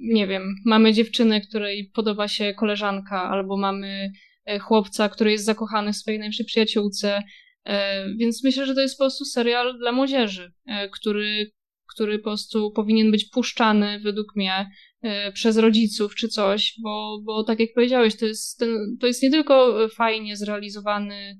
nie 0.00 0.26
wiem, 0.26 0.54
mamy 0.64 0.92
dziewczynę, 0.92 1.40
której 1.40 1.90
podoba 1.94 2.28
się 2.28 2.54
koleżanka, 2.54 3.30
albo 3.30 3.56
mamy 3.56 4.12
e, 4.44 4.58
chłopca, 4.58 5.08
który 5.08 5.30
jest 5.30 5.44
zakochany 5.44 5.92
w 5.92 5.96
swojej 5.96 6.18
najlepszej 6.18 6.46
przyjaciółce, 6.46 7.22
więc 8.18 8.44
myślę, 8.44 8.66
że 8.66 8.74
to 8.74 8.80
jest 8.80 8.98
po 8.98 9.04
prostu 9.04 9.24
serial 9.24 9.78
dla 9.78 9.92
młodzieży, 9.92 10.52
który, 10.92 11.50
który 11.94 12.18
po 12.18 12.24
prostu 12.24 12.70
powinien 12.70 13.10
być 13.10 13.24
puszczany 13.24 14.00
według 14.00 14.36
mnie 14.36 14.70
przez 15.34 15.56
rodziców 15.56 16.14
czy 16.14 16.28
coś, 16.28 16.74
bo, 16.82 17.20
bo 17.24 17.44
tak 17.44 17.60
jak 17.60 17.68
powiedziałeś, 17.74 18.16
to 18.16 18.26
jest, 18.26 18.58
ten, 18.58 18.96
to 19.00 19.06
jest 19.06 19.22
nie 19.22 19.30
tylko 19.30 19.76
fajnie 19.88 20.36
zrealizowany, 20.36 21.38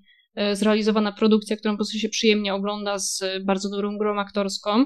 zrealizowana 0.53 1.13
produkcja, 1.13 1.57
którą 1.57 1.75
po 1.75 1.79
prostu 1.79 1.99
się 1.99 2.09
przyjemnie 2.09 2.55
ogląda 2.55 2.99
z 2.99 3.23
bardzo 3.45 3.71
dobrą 3.71 3.99
grą 3.99 4.21
aktorską, 4.21 4.85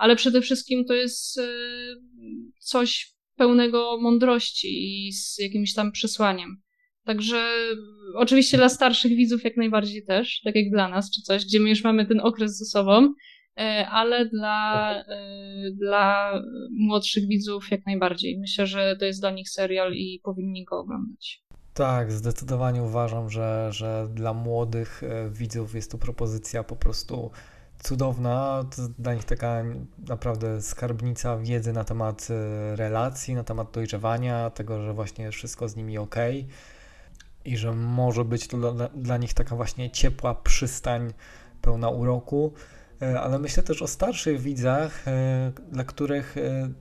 ale 0.00 0.16
przede 0.16 0.40
wszystkim 0.40 0.84
to 0.84 0.94
jest 0.94 1.38
e, 1.38 1.42
coś 2.58 3.14
pełnego 3.36 3.98
mądrości 4.00 4.68
i 5.08 5.12
z 5.12 5.38
jakimś 5.38 5.74
tam 5.74 5.92
przesłaniem. 5.92 6.62
Także 7.04 7.48
oczywiście 8.14 8.56
dla 8.56 8.68
starszych 8.68 9.12
widzów 9.12 9.44
jak 9.44 9.56
najbardziej 9.56 10.04
też, 10.04 10.40
tak 10.44 10.56
jak 10.56 10.70
dla 10.70 10.88
nas 10.88 11.10
czy 11.10 11.22
coś, 11.22 11.44
gdzie 11.44 11.60
my 11.60 11.68
już 11.68 11.84
mamy 11.84 12.06
ten 12.06 12.20
okres 12.20 12.58
ze 12.58 12.64
sobą, 12.64 13.14
e, 13.56 13.88
ale 13.88 14.28
dla, 14.28 14.94
e, 15.08 15.70
dla 15.70 16.32
młodszych 16.70 17.28
widzów 17.28 17.70
jak 17.70 17.86
najbardziej. 17.86 18.38
Myślę, 18.38 18.66
że 18.66 18.96
to 18.98 19.04
jest 19.04 19.20
dla 19.20 19.30
nich 19.30 19.50
serial 19.50 19.92
i 19.94 20.20
powinni 20.24 20.64
go 20.64 20.78
oglądać. 20.78 21.42
Tak, 21.74 22.12
zdecydowanie 22.12 22.82
uważam, 22.82 23.30
że, 23.30 23.68
że 23.72 24.08
dla 24.14 24.34
młodych 24.34 25.02
e, 25.02 25.30
widzów 25.30 25.74
jest 25.74 25.90
to 25.90 25.98
propozycja 25.98 26.64
po 26.64 26.76
prostu 26.76 27.30
cudowna. 27.82 28.64
To 28.76 28.82
dla 28.98 29.14
nich 29.14 29.24
taka 29.24 29.62
naprawdę 30.08 30.62
skarbnica 30.62 31.36
wiedzy 31.36 31.72
na 31.72 31.84
temat 31.84 32.28
e, 32.30 32.76
relacji, 32.76 33.34
na 33.34 33.44
temat 33.44 33.70
dojrzewania, 33.70 34.50
tego, 34.50 34.82
że 34.82 34.94
właśnie 34.94 35.30
wszystko 35.30 35.68
z 35.68 35.76
nimi 35.76 35.98
ok 35.98 36.16
i 37.44 37.56
że 37.56 37.72
może 37.72 38.24
być 38.24 38.48
to 38.48 38.72
dla, 38.72 38.88
dla 38.88 39.16
nich 39.16 39.34
taka 39.34 39.56
właśnie 39.56 39.90
ciepła 39.90 40.34
przystań 40.34 41.12
pełna 41.62 41.88
uroku. 41.88 42.52
E, 43.02 43.20
ale 43.20 43.38
myślę 43.38 43.62
też 43.62 43.82
o 43.82 43.86
starszych 43.86 44.40
widzach, 44.40 45.08
e, 45.08 45.52
dla 45.72 45.84
których 45.84 46.36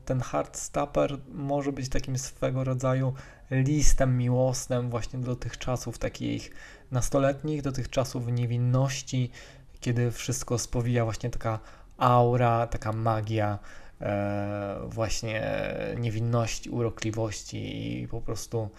ten 0.05 0.21
Heartstopper 0.21 1.17
może 1.31 1.71
być 1.71 1.89
takim 1.89 2.17
swego 2.17 2.63
rodzaju 2.63 3.13
listem 3.51 4.17
miłosnym 4.17 4.89
właśnie 4.89 5.19
do 5.19 5.35
tych 5.35 5.57
czasów 5.57 5.97
takich 5.97 6.51
nastoletnich, 6.91 7.61
do 7.61 7.71
tych 7.71 7.89
czasów 7.89 8.27
niewinności, 8.27 9.31
kiedy 9.79 10.11
wszystko 10.11 10.57
spowija 10.57 11.03
właśnie 11.03 11.29
taka 11.29 11.59
aura, 11.97 12.67
taka 12.67 12.93
magia 12.93 13.59
e, 14.01 14.79
właśnie 14.87 15.61
niewinności, 15.97 16.69
urokliwości 16.69 18.01
i 18.01 18.07
po 18.07 18.21
prostu 18.21 18.69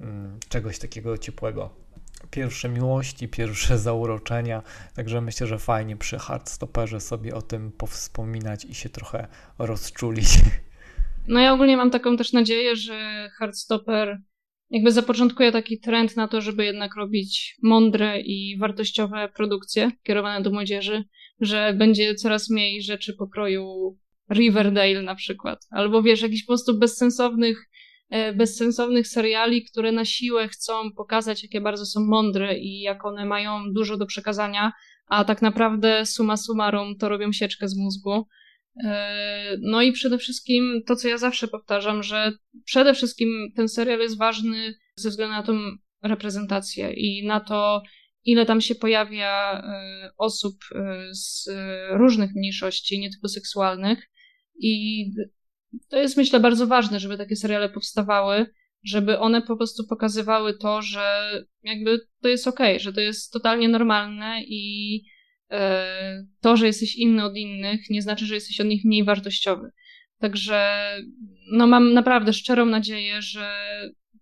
mm, 0.00 0.38
czegoś 0.48 0.78
takiego 0.78 1.18
ciepłego. 1.18 1.83
Pierwsze 2.30 2.68
miłości, 2.68 3.28
pierwsze 3.28 3.78
zauroczenia, 3.88 4.62
także 4.96 5.20
myślę, 5.20 5.46
że 5.46 5.58
fajnie 5.58 5.96
przy 5.96 6.18
Hardstopperze 6.18 7.00
sobie 7.00 7.34
o 7.34 7.42
tym 7.42 7.72
powspominać 7.72 8.64
i 8.64 8.74
się 8.74 8.88
trochę 8.88 9.28
rozczulić. 9.58 10.28
No 11.28 11.40
ja 11.40 11.52
ogólnie 11.52 11.76
mam 11.76 11.90
taką 11.90 12.16
też 12.16 12.32
nadzieję, 12.32 12.76
że 12.76 13.28
Hardstopper 13.38 14.18
jakby 14.70 14.92
zapoczątkuje 14.92 15.52
taki 15.52 15.80
trend 15.80 16.16
na 16.16 16.28
to, 16.28 16.40
żeby 16.40 16.64
jednak 16.64 16.96
robić 16.96 17.56
mądre 17.62 18.20
i 18.20 18.58
wartościowe 18.58 19.28
produkcje 19.36 19.90
kierowane 20.02 20.42
do 20.42 20.50
młodzieży, 20.50 21.04
że 21.40 21.74
będzie 21.78 22.14
coraz 22.14 22.50
mniej 22.50 22.82
rzeczy 22.82 23.14
pokroju 23.14 23.96
Riverdale 24.30 25.02
na 25.02 25.14
przykład, 25.14 25.66
albo 25.70 26.02
wiesz, 26.02 26.22
jakichś 26.22 26.42
po 26.42 26.52
prostu 26.52 26.78
bezsensownych, 26.78 27.68
bezsensownych 28.36 29.08
seriali, 29.08 29.64
które 29.64 29.92
na 29.92 30.04
siłę 30.04 30.48
chcą 30.48 30.92
pokazać, 30.92 31.42
jakie 31.42 31.60
bardzo 31.60 31.86
są 31.86 32.00
mądre 32.00 32.58
i 32.58 32.80
jak 32.80 33.04
one 33.04 33.24
mają 33.24 33.72
dużo 33.72 33.96
do 33.96 34.06
przekazania, 34.06 34.72
a 35.06 35.24
tak 35.24 35.42
naprawdę 35.42 36.06
suma 36.06 36.36
summarum 36.36 36.96
to 36.98 37.08
robią 37.08 37.32
sieczkę 37.32 37.68
z 37.68 37.76
mózgu. 37.76 38.26
E, 38.84 39.56
no 39.60 39.82
i 39.82 39.92
przede 39.92 40.18
wszystkim 40.18 40.82
to, 40.86 40.96
co 40.96 41.08
ja 41.08 41.18
zawsze 41.18 41.48
powtarzam, 41.48 42.02
że 42.02 42.32
przede 42.64 42.94
wszystkim 42.94 43.52
ten 43.56 43.68
serial 43.68 43.98
jest 43.98 44.18
ważny 44.18 44.74
ze 44.96 45.10
względu 45.10 45.34
na 45.34 45.42
tą 45.42 45.58
reprezentację 46.02 46.92
i 46.92 47.26
na 47.26 47.40
to, 47.40 47.82
ile 48.24 48.46
tam 48.46 48.60
się 48.60 48.74
pojawia 48.74 49.62
e, 49.62 50.10
osób 50.18 50.54
e, 50.74 51.08
z 51.14 51.50
różnych 51.90 52.34
mniejszości, 52.34 53.00
nie 53.00 53.10
tylko 53.10 53.28
seksualnych. 53.28 54.10
I 54.58 55.04
to 55.88 55.98
jest, 55.98 56.16
myślę, 56.16 56.40
bardzo 56.40 56.66
ważne, 56.66 57.00
żeby 57.00 57.18
takie 57.18 57.36
seriale 57.36 57.68
powstawały, 57.68 58.46
żeby 58.84 59.18
one 59.18 59.42
po 59.42 59.56
prostu 59.56 59.86
pokazywały 59.86 60.58
to, 60.58 60.82
że 60.82 61.30
jakby 61.62 62.00
to 62.22 62.28
jest 62.28 62.46
okej, 62.46 62.72
okay, 62.72 62.80
że 62.80 62.92
to 62.92 63.00
jest 63.00 63.32
totalnie 63.32 63.68
normalne 63.68 64.42
i 64.46 65.00
E, 65.50 66.26
to, 66.40 66.56
że 66.56 66.66
jesteś 66.66 66.96
inny 66.96 67.24
od 67.24 67.36
innych, 67.36 67.90
nie 67.90 68.02
znaczy, 68.02 68.26
że 68.26 68.34
jesteś 68.34 68.60
od 68.60 68.66
nich 68.66 68.84
mniej 68.84 69.04
wartościowy. 69.04 69.70
Także 70.18 70.86
no 71.52 71.66
mam 71.66 71.92
naprawdę 71.92 72.32
szczerą 72.32 72.66
nadzieję, 72.66 73.22
że 73.22 73.54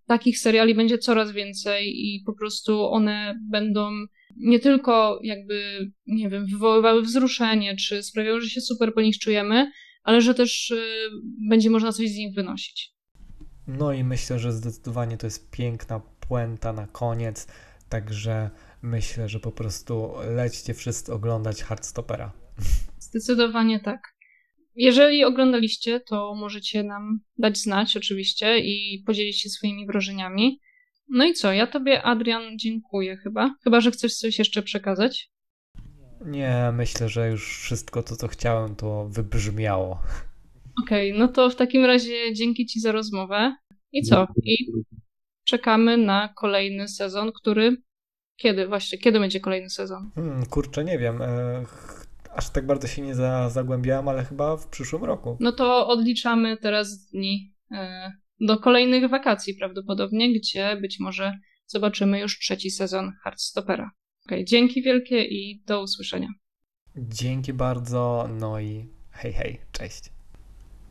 takich 0.06 0.38
seriali 0.38 0.74
będzie 0.74 0.98
coraz 0.98 1.32
więcej 1.32 1.92
i 1.96 2.22
po 2.26 2.32
prostu 2.32 2.84
one 2.84 3.40
będą 3.50 3.90
nie 4.36 4.60
tylko 4.60 5.20
jakby, 5.22 5.90
nie 6.06 6.28
wiem, 6.28 6.46
wywoływały 6.46 7.02
wzruszenie, 7.02 7.76
czy 7.76 8.02
sprawiały, 8.02 8.40
że 8.40 8.48
się 8.48 8.60
super 8.60 8.94
po 8.94 9.00
nich 9.00 9.18
czujemy, 9.18 9.70
ale 10.02 10.20
że 10.20 10.34
też 10.34 10.70
y, 10.70 11.08
będzie 11.48 11.70
można 11.70 11.92
coś 11.92 12.10
z 12.10 12.16
nich 12.16 12.34
wynosić. 12.34 12.92
No 13.66 13.92
i 13.92 14.04
myślę, 14.04 14.38
że 14.38 14.52
zdecydowanie 14.52 15.16
to 15.16 15.26
jest 15.26 15.50
piękna 15.50 16.00
puenta 16.00 16.72
na 16.72 16.86
koniec, 16.86 17.46
także 17.88 18.50
myślę, 18.82 19.28
że 19.28 19.40
po 19.40 19.52
prostu 19.52 20.12
lećcie 20.36 20.74
wszyscy 20.74 21.12
oglądać 21.12 21.62
Hardstopera. 21.62 22.32
Zdecydowanie 22.98 23.80
tak. 23.80 24.00
Jeżeli 24.74 25.24
oglądaliście, 25.24 26.00
to 26.00 26.34
możecie 26.34 26.82
nam 26.82 27.20
dać 27.38 27.58
znać 27.58 27.96
oczywiście 27.96 28.58
i 28.58 29.02
podzielić 29.06 29.40
się 29.40 29.48
swoimi 29.48 29.86
wrażeniami. 29.86 30.60
No 31.08 31.24
i 31.24 31.34
co, 31.34 31.52
ja 31.52 31.66
tobie 31.66 32.02
Adrian 32.02 32.58
dziękuję 32.58 33.16
chyba. 33.16 33.54
Chyba, 33.64 33.80
że 33.80 33.90
chcesz 33.90 34.14
coś 34.14 34.38
jeszcze 34.38 34.62
przekazać. 34.62 35.30
Nie, 36.26 36.72
myślę, 36.72 37.08
że 37.08 37.30
już 37.30 37.58
wszystko 37.58 38.02
to, 38.02 38.16
co 38.16 38.28
chciałem, 38.28 38.76
to 38.76 39.08
wybrzmiało. 39.08 40.00
Okej, 40.84 41.10
okay, 41.10 41.20
no 41.20 41.28
to 41.28 41.50
w 41.50 41.56
takim 41.56 41.84
razie 41.84 42.34
dzięki 42.34 42.66
ci 42.66 42.80
za 42.80 42.92
rozmowę. 42.92 43.56
I 43.92 44.02
co? 44.02 44.26
I 44.44 44.66
czekamy 45.44 45.96
na 45.96 46.28
kolejny 46.28 46.88
sezon, 46.88 47.32
który 47.32 47.76
kiedy 48.36 48.66
właśnie, 48.66 48.98
kiedy 48.98 49.20
będzie 49.20 49.40
kolejny 49.40 49.70
sezon? 49.70 50.10
Hmm, 50.14 50.46
kurczę, 50.46 50.84
nie 50.84 50.98
wiem. 50.98 51.22
E, 51.22 51.64
aż 52.34 52.50
tak 52.50 52.66
bardzo 52.66 52.88
się 52.88 53.02
nie 53.02 53.14
za, 53.14 53.50
zagłębiałem, 53.50 54.08
ale 54.08 54.24
chyba 54.24 54.56
w 54.56 54.68
przyszłym 54.68 55.04
roku. 55.04 55.36
No 55.40 55.52
to 55.52 55.88
odliczamy 55.88 56.56
teraz 56.56 57.06
dni 57.06 57.54
e, 57.70 58.12
do 58.40 58.58
kolejnych 58.58 59.10
wakacji 59.10 59.54
prawdopodobnie, 59.54 60.32
gdzie 60.32 60.76
być 60.76 61.00
może 61.00 61.38
zobaczymy 61.66 62.20
już 62.20 62.38
trzeci 62.38 62.70
sezon 62.70 63.12
Heartstoppera. 63.24 63.90
Okay, 64.26 64.44
dzięki 64.44 64.82
wielkie 64.82 65.24
i 65.24 65.62
do 65.66 65.82
usłyszenia. 65.82 66.28
Dzięki 66.96 67.52
bardzo, 67.52 68.28
no 68.38 68.60
i 68.60 68.88
hej 69.10 69.32
hej, 69.32 69.60
cześć. 69.72 70.11